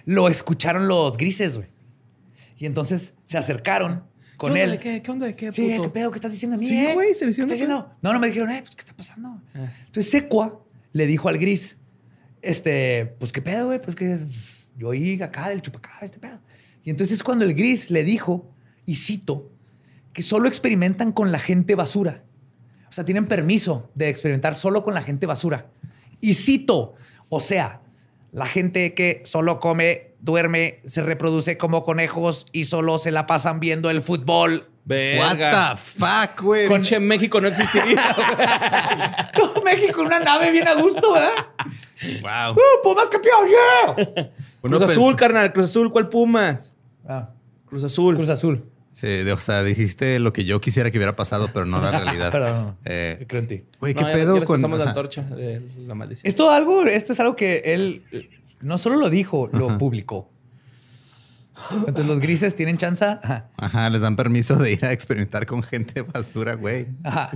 [0.06, 1.68] Lo escucharon los grises, güey.
[2.56, 4.04] Y entonces se acercaron
[4.38, 4.70] con ¿Qué él.
[4.72, 5.02] de qué?
[5.02, 5.82] ¿Qué onda de qué, Sí, puto?
[5.82, 6.10] ¿qué pedo?
[6.10, 6.66] ¿Qué estás diciendo a mí?
[6.66, 6.86] Sí, eh?
[6.86, 7.52] se ¿Qué le hicieron estás eso.
[7.52, 7.90] diciendo?
[8.00, 9.42] No, no me dijeron, eh, pues, ¿qué está pasando?
[9.54, 9.66] Ah.
[9.86, 11.76] Entonces Secua le dijo al gris,
[12.40, 13.80] este, pues, ¿qué pedo, güey?
[13.82, 14.18] Pues que
[14.78, 16.40] yo oí acá del chupacá, este pedo.
[16.84, 18.50] Y entonces es cuando el gris le dijo,
[18.86, 19.50] y cito,
[20.12, 22.22] que solo experimentan con la gente basura.
[22.88, 25.66] O sea, tienen permiso de experimentar solo con la gente basura.
[26.20, 26.94] Y cito,
[27.28, 27.82] o sea,
[28.36, 33.60] la gente que solo come, duerme, se reproduce como conejos y solo se la pasan
[33.60, 34.68] viendo el fútbol.
[34.86, 36.68] What the fuck, güey.
[36.68, 38.14] Conche México no existiría.
[39.34, 41.46] Todo México en una nave bien a gusto, ¿verdad?
[42.20, 42.52] Wow.
[42.52, 43.48] ¡Uh, Pumas campeón!
[43.48, 44.30] ¡Yeah!
[44.60, 45.50] Cruz Azul, carnal.
[45.54, 46.74] Cruz Azul, ¿cuál Pumas?
[47.08, 47.30] Ah,
[47.64, 48.16] Cruz Azul.
[48.16, 48.70] Cruz Azul.
[48.98, 51.90] Sí, de- o sea, dijiste lo que yo quisiera que hubiera pasado, pero no la
[51.90, 52.32] realidad.
[52.32, 52.76] Perdón.
[52.86, 53.62] Eh, Creo en ti.
[53.78, 54.64] Güey, ¿qué No, pedo con...?
[54.64, 56.26] o la sea, antorcha de la maldición.
[56.26, 58.02] Esto, algo, esto es algo que él
[58.62, 60.30] no solo lo dijo, lo publicó.
[61.70, 63.02] Entonces los grises tienen chance.
[63.04, 63.48] Ajá.
[63.56, 66.86] Ajá, les dan permiso de ir a experimentar con gente basura, güey.
[67.02, 67.30] Ajá.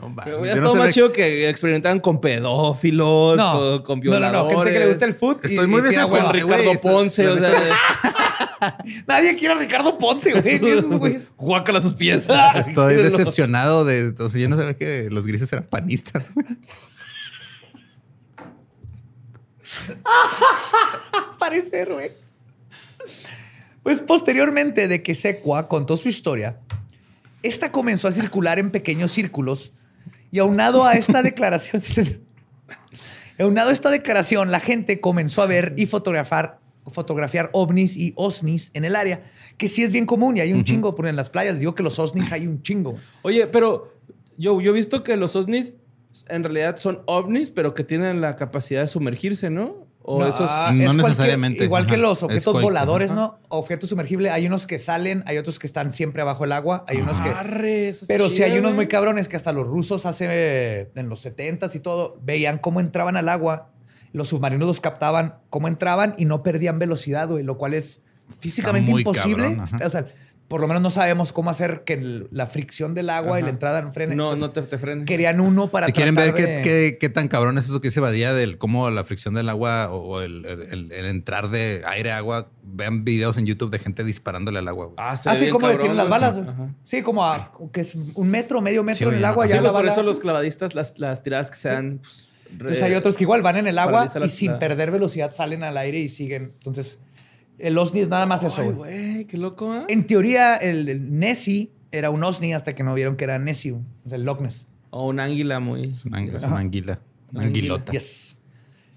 [0.00, 3.52] No Pero yo ya no más chido que experimentaban con pedófilos, No.
[3.52, 4.52] con, con no, no, violadores.
[4.52, 4.58] no.
[4.64, 5.36] Gente que le gusta el food.
[5.44, 6.28] y- Estoy muy y desacuerdo.
[6.30, 6.40] hueva.
[6.40, 7.50] Con Ricardo esto- Ponce, la o sea,
[9.06, 11.20] Nadie quiere a Ricardo Ponce, güey.
[11.36, 12.66] Guácala sus piezas.
[12.68, 14.14] Estoy decepcionado de...
[14.18, 16.46] O sea, yo no sabía que los grises eran panistas, güey.
[21.38, 22.12] parecer, güey.
[23.82, 26.58] Pues posteriormente de que Secua contó su historia,
[27.42, 29.72] esta comenzó a circular en pequeños círculos
[30.30, 31.82] y aunado a esta declaración,
[33.40, 38.70] aunado a esta declaración, la gente comenzó a ver y fotografiar, fotografiar ovnis y osnis
[38.74, 39.22] en el área,
[39.56, 41.82] que sí es bien común y hay un chingo, porque en las playas digo que
[41.82, 42.96] los osnis hay un chingo.
[43.22, 43.94] Oye, pero
[44.36, 45.74] yo, yo he visto que los ovnis
[46.28, 49.86] en realidad son ovnis, pero que tienen la capacidad de sumergirse, ¿no?
[50.04, 50.48] O No, esos...
[50.50, 53.20] ah, No necesariamente, igual que los objetos cual- voladores, ajá.
[53.20, 53.38] ¿no?
[53.48, 54.32] Objetos sumergibles.
[54.32, 57.28] Hay unos que salen, hay otros que están siempre abajo del agua, hay unos que...
[57.28, 61.08] Arre, está Pero sí chido, hay unos muy cabrones que hasta los rusos hace en
[61.08, 63.70] los 70s y todo veían cómo entraban al agua.
[64.12, 68.00] Los submarinos los captaban, cómo entraban y no perdían velocidad, güey, lo cual es
[68.38, 69.56] físicamente imposible.
[69.56, 70.06] cabrón, o sea,
[70.48, 73.48] por lo menos no sabemos cómo hacer que el- la fricción del agua y la
[73.48, 74.14] entrada no frene.
[74.14, 75.06] No, Entonces, no te, te frenes.
[75.06, 78.00] Querían uno para Si quieren ver qué, qué- qué tan cabrón es eso que se
[78.00, 82.12] evadía del cómo la fricción del agua o, o el, el- el entrar de aire
[82.12, 84.86] a agua, vean videos en YouTube de gente disparándole al agua.
[84.86, 84.96] güey.
[84.98, 86.34] Ah, se ve Así bien como detienen las balas.
[86.34, 86.42] Sí.
[86.98, 89.62] Sí, como a- que es un metro, medio metro Sí, en el agua, ya Sí,
[89.62, 89.92] la por bala.
[89.92, 91.98] eso los clavadistas, las, las tiradas que se dan...
[92.02, 94.90] pues, Entonces hay otros que igual van en el agua la- y sin la- perder
[94.90, 96.52] velocidad salen al aire y siguen.
[96.54, 96.98] Entonces,
[97.58, 98.62] el OSNI es nada más eso.
[98.62, 99.24] Ay, güey.
[99.26, 99.84] qué loco, ¿eh?
[99.88, 103.72] En teoría, el, el Nessie era un OSNI hasta que no vieron que era Nessie,
[103.72, 104.66] o sea, el Loch Ness.
[104.90, 105.90] O un águila muy...
[105.92, 106.48] Es una, es Ajá.
[106.54, 107.00] una anguila,
[107.32, 107.92] una anguilota.
[107.92, 108.36] Yes.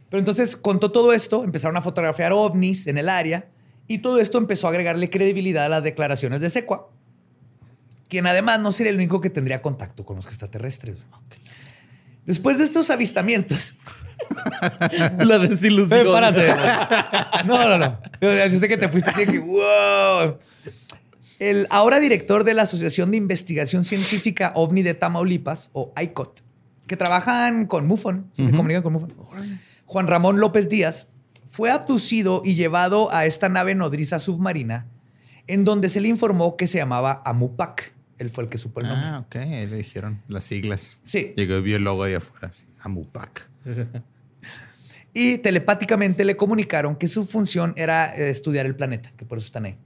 [0.10, 3.48] Pero entonces contó todo esto, empezaron a fotografiar ovnis en el área
[3.88, 6.90] y todo esto empezó a agregarle credibilidad a las declaraciones de Secua,
[8.08, 10.98] quien además no sería el único que tendría contacto con los extraterrestres.
[12.26, 13.76] Después de estos avistamientos,
[15.20, 16.08] La desilusión.
[16.08, 16.54] Eh, párate.
[17.46, 18.00] No, no, no.
[18.22, 20.38] Yo, yo sé que te fuiste así que, wow.
[21.40, 26.42] El ahora director de la Asociación de Investigación Científica OVNI de Tamaulipas, o ICOT,
[26.88, 29.14] que trabajan con MUFON, se comunican con MUFON,
[29.86, 31.08] Juan Ramón López Díaz,
[31.50, 34.88] fue abducido y llevado a esta nave nodriza submarina,
[35.48, 37.94] en donde se le informó que se llamaba Amupac.
[38.18, 39.06] Él fue el que supo el nombre.
[39.08, 39.36] Ah, ok.
[39.36, 41.00] Ahí le dijeron las siglas.
[41.04, 41.34] Sí.
[41.36, 42.48] Llegó y vio el logo ahí afuera.
[42.48, 43.50] así, Amupac.
[45.18, 49.46] Y telepáticamente le comunicaron que su función era eh, estudiar el planeta, que por eso
[49.46, 49.78] están ahí.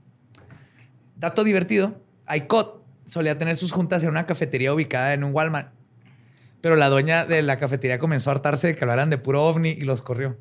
[1.14, 5.72] Dato divertido, ICOT solía tener sus juntas en una cafetería ubicada en un Walmart.
[6.60, 9.68] Pero la dueña de la cafetería comenzó a hartarse de que hablaran de puro ovni
[9.68, 10.36] y los corrió.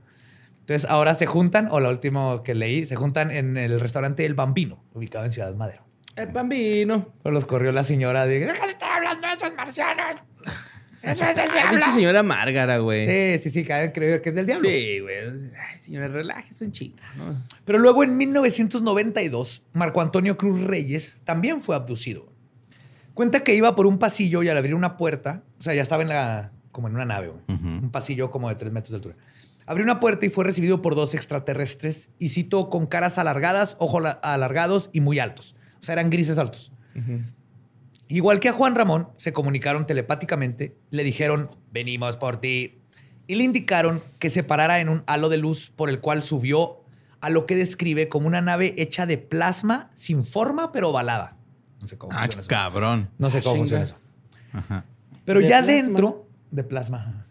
[0.61, 4.33] Entonces ahora se juntan, o lo último que leí, se juntan en el restaurante El
[4.33, 5.83] Bambino, ubicado en Ciudad Madero.
[6.15, 7.13] El bambino.
[7.23, 8.39] Pero los corrió la señora de...
[8.39, 10.21] ¡Deja de estar hablando de esos marcianos!
[11.01, 11.71] ¡Eso es el diablo!
[11.71, 13.37] pinche señora Márgara, güey.
[13.37, 14.67] Sí, sí, sí, que han creído que es del diablo.
[14.69, 15.15] Sí, güey.
[15.17, 17.41] Ay, señora, relájese un chingo, ¿no?
[17.63, 22.27] Pero luego en 1992, Marco Antonio Cruz Reyes también fue abducido.
[23.13, 26.03] Cuenta que iba por un pasillo y al abrir una puerta, o sea, ya estaba
[26.03, 27.41] en la, como en una nave, güey.
[27.47, 29.15] un pasillo como de tres metros de altura.
[29.65, 34.03] Abrió una puerta y fue recibido por dos extraterrestres, y cito, con caras alargadas, ojos
[34.23, 35.55] alargados y muy altos.
[35.79, 36.71] O sea, eran grises altos.
[38.07, 42.79] Igual que a Juan Ramón, se comunicaron telepáticamente, le dijeron, venimos por ti,
[43.27, 46.83] y le indicaron que se parara en un halo de luz por el cual subió
[47.21, 51.37] a lo que describe como una nave hecha de plasma sin forma pero ovalada.
[51.79, 52.49] No sé cómo ah, funciona eso.
[52.49, 53.09] cabrón.
[53.19, 53.95] No sé cómo funciona eso.
[55.25, 57.25] Pero ya dentro de plasma.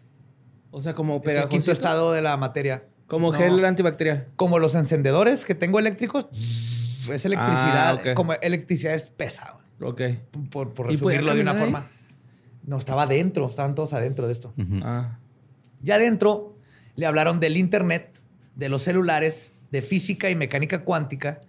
[0.71, 2.85] O sea, como es el quinto estado de la materia.
[3.07, 4.27] Como gel antibacterial.
[4.37, 6.27] Como los encendedores que tengo eléctricos.
[7.13, 7.99] Es electricidad.
[8.05, 9.57] Ah, como electricidad espesa.
[9.81, 10.01] Ok.
[10.49, 11.87] Por, por resumirlo de una forma.
[12.65, 13.45] No, estaba adentro.
[13.45, 14.53] Estaban todos adentro de esto.
[14.83, 15.17] Ah.
[15.81, 16.57] Ya adentro
[16.95, 18.19] le hablaron del internet,
[18.55, 21.41] de los celulares, de física y mecánica cuántica.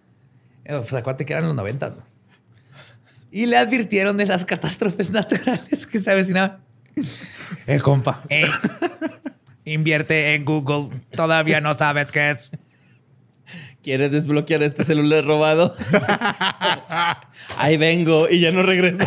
[0.64, 1.96] Eh, o sea, que eran los noventas.
[3.32, 6.58] Y le advirtieron de las catástrofes naturales que se avecinaban.
[7.66, 8.22] Eh, compa.
[8.28, 8.48] Eh,
[9.64, 10.96] invierte en Google.
[11.14, 12.50] Todavía no sabes qué es.
[13.82, 15.74] ¿Quieres desbloquear este celular robado?
[17.56, 19.04] Ahí vengo y ya no regreso.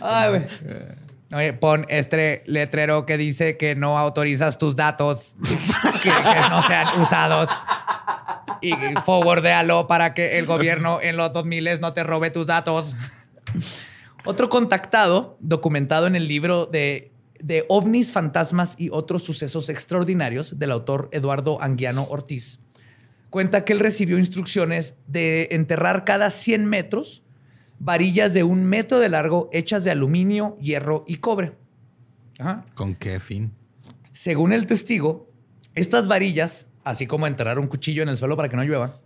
[0.00, 0.42] Ay, güey.
[1.34, 5.36] Oye, pon este letrero que dice que no autorizas tus datos
[6.02, 6.10] que,
[6.48, 7.48] no sean usados
[8.60, 8.72] y
[9.04, 12.94] forwardéalo para que el gobierno en los 2000 no te robe tus datos.
[14.24, 17.13] Otro contactado, documentado en el libro de,
[17.44, 22.58] de ovnis, fantasmas y otros sucesos extraordinarios del autor Eduardo Anguiano Ortiz,
[23.28, 27.22] cuenta que él recibió instrucciones de enterrar cada 100 metros
[27.78, 31.52] varillas de un metro de largo hechas de aluminio, hierro y cobre.
[32.74, 33.52] ¿Con qué fin?
[34.12, 35.30] Según el testigo,
[35.74, 38.96] estas varillas, así como enterrar un cuchillo en el suelo para que no llueva,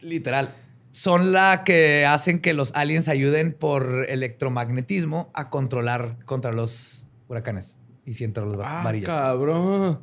[0.00, 0.52] literal,
[0.96, 7.76] son la que hacen que los aliens ayuden por electromagnetismo a controlar contra los huracanes
[8.06, 9.14] y si entran las ah, varillas.
[9.14, 10.00] Cabrón.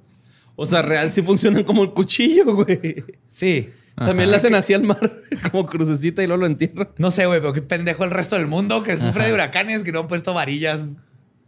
[0.55, 3.03] O sea, real sí funcionan como el cuchillo, güey.
[3.25, 3.71] Sí.
[3.95, 5.19] También le hacen así al mar,
[5.51, 6.89] como crucecita y luego lo entierran.
[6.99, 9.91] No sé, güey, pero qué pendejo el resto del mundo que sufre de huracanes que
[9.91, 10.99] no han puesto varillas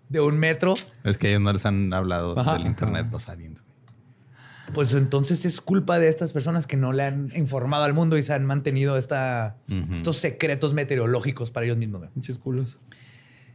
[0.09, 0.73] de un metro.
[1.03, 3.61] Es que ellos no les han hablado del internet, los aliens.
[4.73, 8.23] Pues entonces es culpa de estas personas que no le han informado al mundo y
[8.23, 9.57] se han mantenido esta,
[9.95, 12.03] estos secretos meteorológicos para ellos mismos.
[12.15, 12.77] Muchos culos.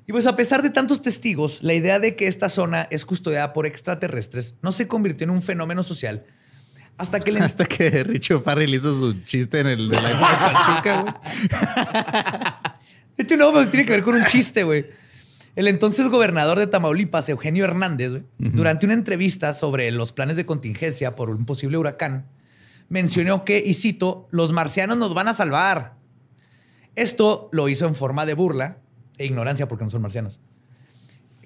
[0.06, 3.52] Y pues a pesar de tantos testigos, la idea de que esta zona es custodiada
[3.52, 6.24] por extraterrestres no se convirtió en un fenómeno social
[7.00, 7.40] hasta que, le...
[7.44, 11.14] Hasta que Richo Farrell hizo su chiste en el de la Pachuca, güey.
[13.16, 14.86] De hecho, no, pues tiene que ver con un chiste, güey.
[15.56, 20.46] El entonces gobernador de Tamaulipas, Eugenio Hernández, güey, durante una entrevista sobre los planes de
[20.46, 22.26] contingencia por un posible huracán,
[22.88, 25.94] mencionó que, y cito, los marcianos nos van a salvar.
[26.96, 28.78] Esto lo hizo en forma de burla
[29.18, 30.40] e ignorancia porque no son marcianos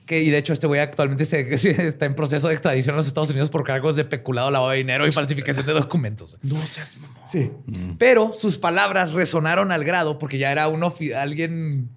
[0.06, 1.54] que, y de hecho este güey actualmente se,
[1.88, 4.78] está en proceso de extradición a los Estados Unidos por cargos de peculado, lavado de
[4.78, 6.36] dinero y falsificación de documentos.
[6.42, 6.96] No seas
[7.26, 7.50] Sí.
[7.66, 7.92] Mm.
[7.98, 10.84] Pero sus palabras resonaron al grado porque ya era un
[11.16, 11.90] alguien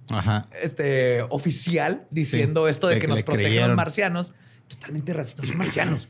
[0.61, 4.33] Este, oficial diciendo esto de, que, nos protegen los marcianos.
[4.67, 6.07] Totalmente racistas, son marcianos.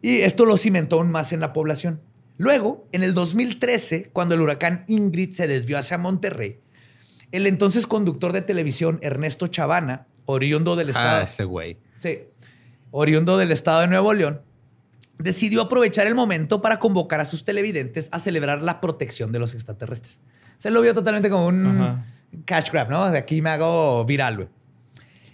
[0.00, 2.00] Y esto lo cimentó aún más en la población.
[2.36, 6.60] Luego, en el 2013, cuando el huracán Ingrid se desvió hacia Monterrey,
[7.32, 11.20] el entonces conductor de televisión Ernesto Chavana oriundo del ah, estado.
[11.20, 11.78] Ah, ese güey.
[11.96, 12.20] Sí.
[12.90, 14.42] Oriundo del estado de Nuevo León,
[15.18, 19.54] decidió aprovechar el momento para convocar a sus televidentes a celebrar la protección de los
[19.54, 20.20] extraterrestres.
[20.58, 22.02] Se lo vio totalmente como un
[22.44, 23.10] cash grab, ¿no?
[23.10, 24.48] De aquí me hago viral, güey.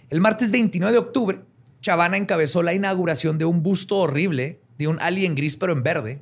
[0.09, 1.41] El martes 29 de octubre,
[1.81, 6.21] Chavana encabezó la inauguración de un busto horrible de un alien gris pero en verde.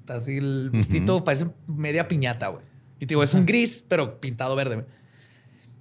[0.00, 2.64] Está así el bustito, parece media piñata, güey.
[3.00, 4.76] Y digo, es un gris pero pintado verde.
[4.76, 4.86] Güey.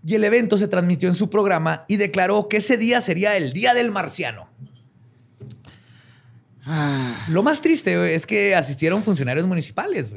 [0.06, 3.54] Y el evento se transmitió en su programa y declaró que ese día sería el
[3.54, 4.50] Día del Marciano.
[7.30, 10.14] Lo más triste es que asistieron funcionarios municipales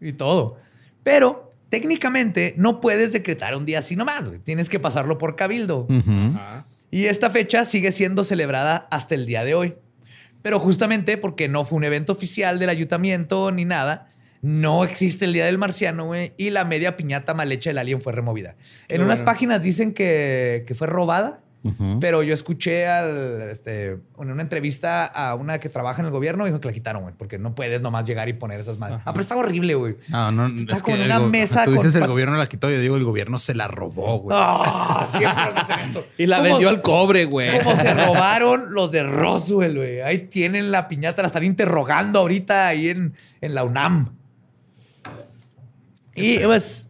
[0.00, 0.56] y todo.
[1.02, 4.30] Pero técnicamente no puedes decretar un día así nomás.
[4.44, 5.86] Tienes que pasarlo por cabildo.
[6.90, 9.74] Y esta fecha sigue siendo celebrada hasta el día de hoy.
[10.42, 14.12] Pero justamente porque no fue un evento oficial del ayuntamiento ni nada,
[14.42, 18.00] no existe el Día del Marciano, güey, y la media piñata mal hecha del alien
[18.00, 18.56] fue removida.
[18.88, 21.40] en unas páginas dicen que, fue robada,
[22.00, 26.46] pero yo escuché al, este, en una entrevista a una que trabaja en el gobierno
[26.46, 29.00] y dijo que la quitaron, güey, porque no puedes nomás llegar y poner esas madres.
[29.04, 29.96] Ah, pero está horrible, güey.
[30.08, 31.64] No, no, está es como en una mesa.
[31.64, 34.36] Tú dices el gobierno la quitó, yo digo el gobierno se la robó, güey.
[34.38, 36.06] Ah, siempre hacen eso.
[36.18, 37.58] y la vendió al cobre, güey.
[37.58, 40.00] Como se robaron los de Roswell, güey.
[40.00, 44.17] Ahí tienen la piñata, la están interrogando ahorita ahí en, en la UNAM.
[46.20, 46.86] Y pues,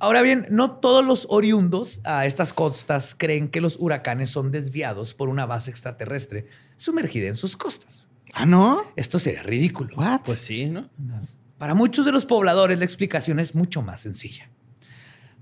[0.00, 5.14] Ahora bien, no todos los oriundos a estas costas creen que los huracanes son desviados
[5.14, 6.46] por una base extraterrestre
[6.76, 8.04] sumergida en sus costas.
[8.34, 8.82] Ah, no.
[8.96, 9.96] Esto sería ridículo.
[9.96, 10.20] What?
[10.26, 10.90] Pues sí, ¿no?
[11.56, 14.50] Para muchos de los pobladores la explicación es mucho más sencilla.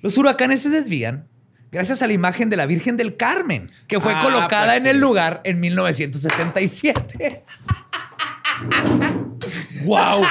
[0.01, 1.27] Los huracanes se desvían
[1.73, 4.83] gracias a la imagen de la Virgen del Carmen, que fue Ah, colocada pues en
[4.85, 4.89] sí.
[4.91, 7.43] el lugar en 1977.
[9.85, 10.23] ¡Wow!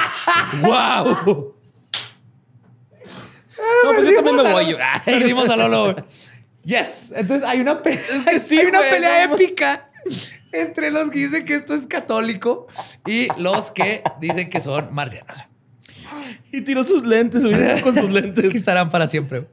[0.62, 1.54] ¡Wow!
[3.84, 4.76] No, pues yo también me voy.
[5.04, 5.96] Perdimos a Lolo.
[6.64, 7.12] Yes.
[7.16, 7.98] Entonces hay una, pe-
[8.38, 9.90] sí, hay una pelea épica
[10.52, 12.66] entre los que dicen que esto es católico
[13.06, 15.36] y los que dicen que son marcianos.
[16.52, 17.42] Y tiró sus lentes,
[17.82, 18.54] con sus que lentes.
[18.54, 19.46] estarán para siempre.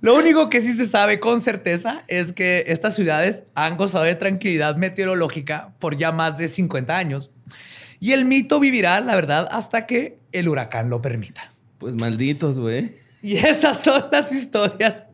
[0.00, 4.16] Lo único que sí se sabe con certeza es que estas ciudades han gozado de
[4.16, 7.30] tranquilidad meteorológica por ya más de 50 años.
[8.00, 11.52] Y el mito vivirá, la verdad, hasta que el huracán lo permita.
[11.78, 12.90] Pues malditos, güey.
[13.22, 15.06] Y esas son las historias.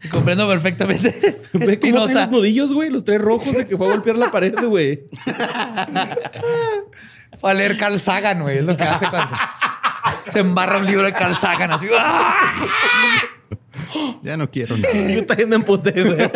[0.00, 1.10] Te comprendo perfectamente.
[1.20, 2.20] Ve cómo trae Espinosa.
[2.22, 2.88] los nudillos, güey.
[2.90, 5.04] Los tres rojos de que fue a golpear la pared, güey.
[7.38, 8.58] Fue a leer Carl Sagan, güey.
[8.58, 9.36] Es lo que hace cuando
[10.24, 11.86] se, se embarra un libro de Carl Sagan así.
[14.22, 14.94] Ya no quiero nada.
[14.94, 16.30] Yo también me emputé, güey.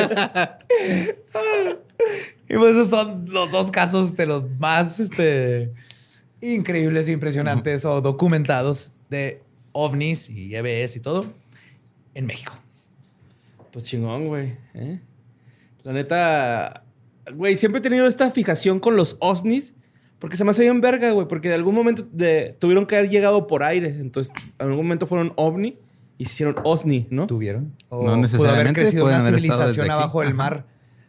[2.48, 5.72] Y pues esos son los dos casos de los más este,
[6.40, 9.42] increíbles e impresionantes o documentados de
[9.72, 11.26] ovnis y EBS y todo
[12.14, 12.52] en México.
[13.72, 14.56] Pues chingón, güey.
[14.74, 15.00] ¿eh?
[15.82, 16.82] La neta,
[17.34, 19.74] güey, siempre he tenido esta fijación con los OSNIs.
[20.18, 21.28] Porque se me hace bien verga, güey.
[21.28, 23.88] Porque de algún momento de- tuvieron que haber llegado por aire.
[23.88, 25.76] Entonces, en algún momento fueron OVNI
[26.16, 27.26] y se hicieron OSNI, ¿no?
[27.26, 27.74] ¿Tuvieron?
[27.90, 30.64] O No pudo haber necesariamente, crecido una haber civilización abajo del mar.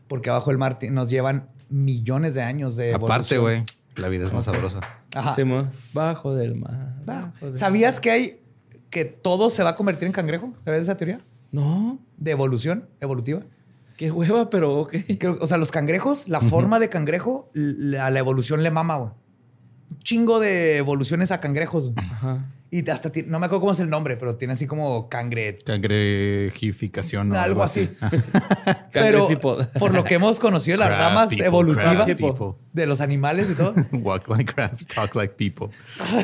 [0.10, 3.64] Porque abajo del mar nos llevan millones de años de Aparte, güey,
[3.96, 4.82] la vida es más sabrosa.
[5.16, 5.34] Ajá.
[5.94, 6.96] Bajo del mar.
[7.06, 8.40] Bajo del ¿Sabías que hay
[8.90, 10.54] que todo se va a convertir en cangrejo?
[10.64, 11.20] ¿Sabes esa teoría?
[11.52, 13.42] No, De evolución evolutiva.
[13.98, 14.96] qué hueva, pero ok.
[15.20, 18.98] Creo- o sea, los cangrejos, la forma de cangrejo, l- a la evolución le mama,
[18.98, 19.12] güey.
[19.90, 21.92] Un chingo de evoluciones a cangrejos.
[21.96, 22.46] Ajá.
[22.70, 25.58] Y hasta, ti- no me acuerdo cómo es el nombre, pero tiene así como cangre.
[25.66, 27.90] Cangrejificación o algo así.
[28.92, 29.30] Pero
[29.80, 32.08] por lo que hemos conocido, las Crab ramas people, evolutivas
[32.74, 33.74] de los animales y todo.
[33.94, 35.70] Walk like crabs, talk like people.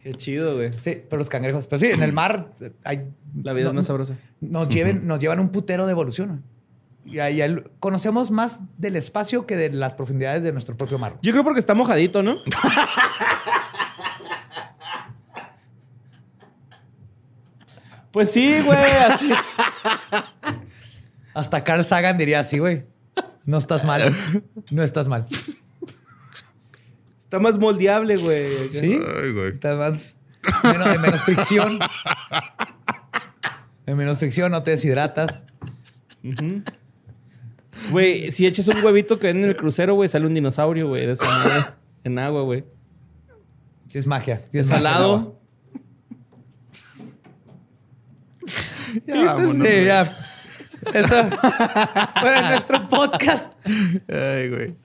[0.00, 0.72] Qué chido, güey.
[0.74, 1.66] Sí, pero los cangrejos.
[1.66, 3.08] Pero sí, en el mar eh, hay.
[3.42, 4.14] La vida no- es más sabrosa.
[4.40, 6.44] Nos, lleven, nos llevan un putero de evolución.
[7.10, 7.42] Y ahí
[7.80, 11.16] conocemos más del espacio que de las profundidades de nuestro propio mar.
[11.22, 12.36] Yo creo porque está mojadito, ¿no?
[18.12, 18.78] pues sí, güey.
[18.78, 19.30] Así.
[21.32, 22.84] Hasta Carl Sagan diría así, güey.
[23.44, 24.02] No estás mal.
[24.70, 25.26] No estás mal.
[27.18, 28.68] Está más moldeable, güey.
[28.68, 29.00] ¿Sí?
[29.22, 29.48] Ay, güey.
[29.54, 30.16] Estás más.
[30.62, 31.78] Menos, de menos fricción.
[33.86, 35.40] De menos fricción, no te deshidratas.
[37.90, 41.06] Güey, si echas un huevito que ven en el crucero, güey, sale un dinosaurio, güey,
[41.06, 41.52] de esa madre.
[42.04, 42.64] En agua, güey.
[43.88, 44.42] Sí, es magia.
[44.48, 44.66] Sí, es.
[44.66, 45.40] Salado.
[49.06, 50.16] Ya vámonos, sí, ya.
[50.94, 51.28] Eso
[52.20, 53.58] fue nuestro podcast.
[54.08, 54.76] Ay, güey.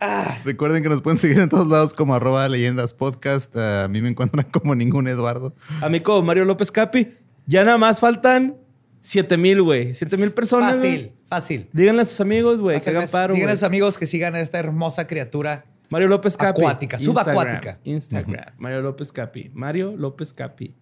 [0.43, 3.55] Recuerden que nos pueden seguir en todos lados como arroba leyendas podcast.
[3.55, 5.55] Ah, a mí me encuentran como ningún Eduardo.
[5.81, 7.13] Amigo Mario López Capi,
[7.45, 8.57] ya nada más faltan
[9.01, 9.93] 7 mil, güey.
[9.93, 10.79] 7 mil personas.
[10.79, 11.13] güey.
[11.33, 11.67] Fácil.
[11.73, 13.47] Díganle a sus amigos, güey, que hagan Díganle paro.
[13.47, 15.65] a sus amigos que sigan a esta hermosa criatura.
[15.89, 16.61] Mario López Capi.
[16.61, 17.79] Acuática, subacuática.
[17.83, 18.29] Instagram.
[18.29, 18.55] Instagram.
[18.59, 19.49] Mario López Capi.
[19.51, 20.75] Mario López Capi.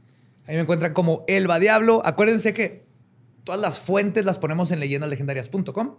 [0.46, 2.02] Ahí me encuentran como Elba Diablo.
[2.04, 2.86] Acuérdense que
[3.46, 5.96] todas las fuentes las ponemos en leyendaslegendarias.com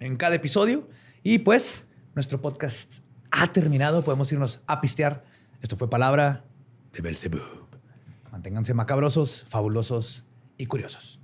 [0.00, 0.88] en cada episodio.
[1.22, 3.00] Y pues, nuestro podcast
[3.30, 4.02] ha terminado.
[4.02, 5.24] Podemos irnos a pistear.
[5.60, 6.44] Esto fue Palabra
[6.92, 7.68] de Belzebub.
[8.32, 10.24] Manténganse macabrosos, fabulosos
[10.56, 11.20] y curiosos.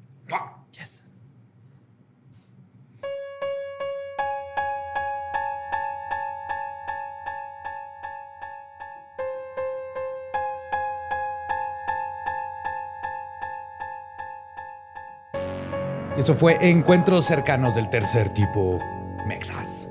[16.16, 18.80] Eso fue Encuentros cercanos del tercer tipo.
[19.26, 19.88] Mexas.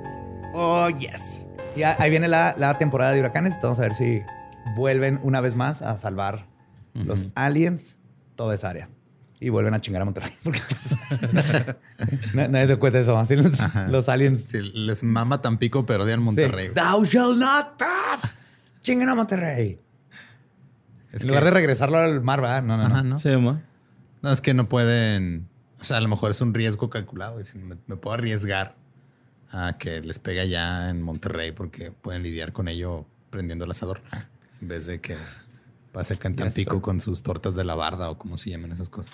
[0.54, 1.50] Oh, yes.
[1.76, 3.56] Y ahí viene la, la temporada de huracanes.
[3.62, 4.22] Vamos a ver si
[4.76, 6.46] vuelven una vez más a salvar
[6.94, 7.98] los aliens,
[8.36, 8.90] toda esa área.
[9.40, 10.32] Y vuelven a chingar a Monterrey.
[10.44, 11.76] Porque pues,
[12.36, 13.18] na- nadie se cuenta eso.
[13.18, 13.52] Así los,
[13.90, 14.46] los aliens.
[14.46, 16.68] Sí, les mama Tampico, pero odian Monterrey.
[16.68, 16.74] Sí.
[16.76, 18.38] Thou shall not pass.
[18.84, 19.80] Chingan a Monterrey.
[21.12, 22.62] Es en que- lugar de regresarlo al mar, ¿verdad?
[22.64, 22.94] No, no, no.
[22.96, 23.18] Ajá, ¿no?
[23.18, 23.64] Se llama.
[24.22, 25.50] No, es que no pueden.
[25.84, 27.38] O sea, a lo mejor es un riesgo calculado.
[27.38, 28.76] Dicen, me, me puedo arriesgar
[29.52, 34.02] a que les pegue allá en Monterrey porque pueden lidiar con ello prendiendo el asador
[34.62, 35.16] en vez de que
[35.94, 38.90] Pasa acá en Tampico con sus tortas de la barda o como se llaman esas
[38.90, 39.14] cosas.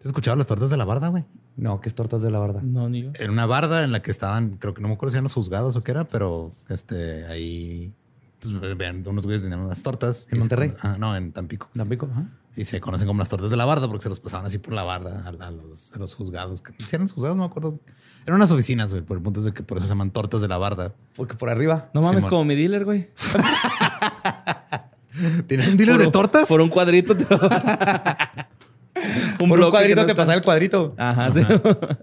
[0.00, 1.24] ¿Has escuchado las tortas de la barda, güey?
[1.56, 2.62] No, que es tortas de la verdad.
[2.62, 3.12] No, ni yo.
[3.14, 5.34] Era una barda en la que estaban, creo que no me acuerdo si eran los
[5.34, 7.92] juzgados o qué era, pero este ahí
[8.40, 10.24] pues, vean, unos güeyes tenían unas tortas.
[10.24, 10.74] ¿En se Monterrey?
[10.80, 11.70] ah, no, en Tampico.
[11.74, 12.28] Tampico, ajá.
[12.56, 14.74] Y se conocen como las tortas de la barda porque se los pasaban así por
[14.74, 16.62] la barda a, a los, a los juzgados.
[16.78, 17.80] Si eran los juzgados, no me acuerdo.
[18.26, 20.40] Eran unas oficinas, güey, por el punto es de que por eso se llaman tortas
[20.40, 20.92] de la barda.
[21.16, 21.90] Porque por arriba.
[21.94, 23.10] No mames, como mi dealer, güey.
[25.46, 26.48] ¿Tienes un dealer Por de un- tortas?
[26.48, 27.16] Por un cuadrito.
[27.16, 27.38] te lo-
[29.48, 30.94] por un cuadrito no te está- pasaba el cuadrito.
[30.96, 31.40] Ajá, sí.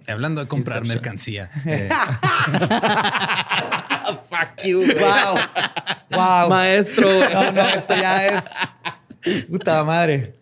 [0.08, 1.50] Y hablando de comprar mercancía.
[1.66, 1.90] eh,
[4.30, 5.36] Fuck you, Wow.
[6.12, 6.50] Wow.
[6.50, 7.34] Maestro, güey.
[7.34, 8.44] No, no, esto ya es.
[9.50, 10.36] Puta madre.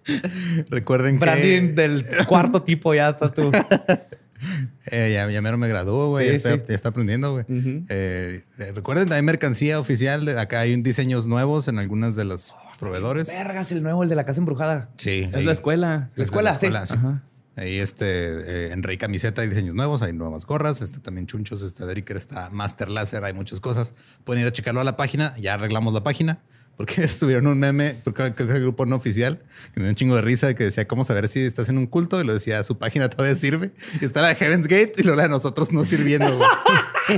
[0.70, 3.52] recuerden Branding que del cuarto tipo, ya estás tú.
[4.92, 6.26] eh, ya, ya mero me graduó, güey.
[6.26, 6.62] Sí, ya, está, sí.
[6.70, 7.46] ya está aprendiendo, güey.
[7.90, 10.26] Eh, eh, recuerden, hay mercancía oficial.
[10.26, 13.28] de- Acá hay diseños nuevos en algunas de los proveedores.
[13.28, 14.90] Vergas, el nuevo, el de la casa embrujada.
[14.98, 15.28] Sí.
[15.30, 16.08] Es ahí- la escuela.
[16.12, 16.68] es de escuela, sí.
[16.68, 17.24] Ajá.
[17.56, 21.62] Ahí este, eh, en Rey Camiseta hay diseños nuevos, hay nuevas gorras, este también chunchos,
[21.62, 23.96] este Dericker está Master Láser, hay muchas cosas.
[24.24, 26.40] Pueden ir a checarlo a la página, ya arreglamos la página,
[26.80, 29.42] porque subieron un meme, porque creo que es el grupo no oficial,
[29.74, 31.88] que me dio un chingo de risa, que decía cómo saber si estás en un
[31.88, 35.04] culto, y lo decía, su página todavía sirve, y está la de Heaven's Gate, y
[35.04, 36.38] lo la de nosotros no sirviendo.
[36.38, 36.50] güey.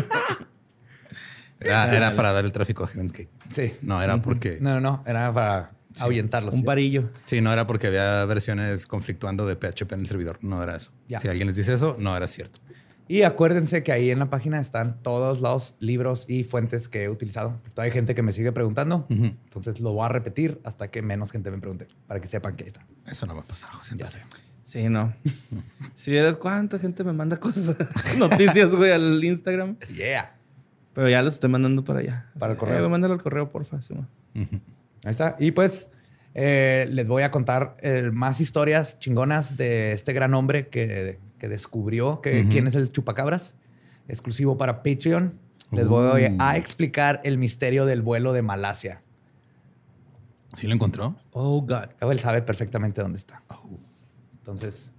[1.60, 3.30] Era, era para dar el tráfico a Heaven's Gate.
[3.52, 3.72] Sí.
[3.84, 4.58] No, era porque...
[4.62, 5.04] No, no, no.
[5.06, 6.56] Era para ahuyentarlos.
[6.56, 7.12] Un parillo.
[7.26, 10.40] Sí, no era porque había versiones conflictuando de PHP en el servidor.
[10.42, 10.92] No era eso.
[11.08, 11.20] Ya.
[11.20, 12.60] Si alguien les dice eso, no era cierto.
[13.12, 17.10] Y acuérdense que ahí en la página están todos los libros y fuentes que he
[17.10, 17.60] utilizado.
[17.72, 19.06] Todavía hay gente que me sigue preguntando.
[19.10, 22.64] Entonces lo voy a repetir hasta que menos gente me pregunte, para que sepan que
[22.64, 22.88] ahí está.
[23.06, 23.96] Eso no va a pasar, José.
[23.98, 24.20] Ya sé.
[24.64, 25.14] Sí, no.
[25.94, 27.76] si vieras cuánta gente me manda cosas,
[28.18, 29.76] noticias, güey, al Instagram.
[29.94, 30.38] Yeah.
[30.94, 32.32] Pero ya los estoy mandando para allá.
[32.40, 32.86] Para el Así, correo.
[32.86, 33.76] Eh, mándalo al correo, porfa.
[33.76, 34.62] Ujú.
[35.04, 35.36] Ahí está.
[35.38, 35.90] Y pues
[36.34, 41.50] eh, les voy a contar eh, más historias chingonas de este gran hombre que, que
[41.50, 43.56] descubrió que, quién es el chupacabras,
[44.08, 45.34] exclusivo para Patreon.
[45.72, 46.38] Les voy Uh.
[46.40, 49.02] a explicar el misterio del vuelo de Malasia.
[50.56, 51.16] ¿Sí lo encontró?
[51.32, 51.86] Oh, God.
[52.12, 53.42] Él sabe perfectamente dónde está.
[54.38, 54.92] Entonces,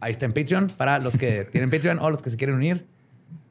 [0.00, 2.86] ahí está en Patreon para los que tienen Patreon o los que se quieren unir.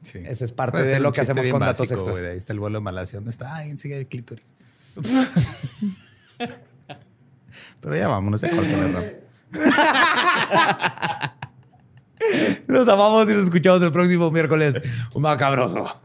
[0.02, 0.18] Sí.
[0.26, 2.28] Ese es parte de lo que hacemos con datos básico, extras.
[2.28, 3.18] Ahí está el vuelo de Malasia.
[3.18, 3.54] ¿Dónde está?
[3.54, 4.52] Ahí enseguida el clítoris.
[7.80, 8.50] Pero ya vámonos, ya.
[12.66, 14.80] Los amamos y nos escuchamos el próximo miércoles.
[15.14, 16.00] Un macabroso.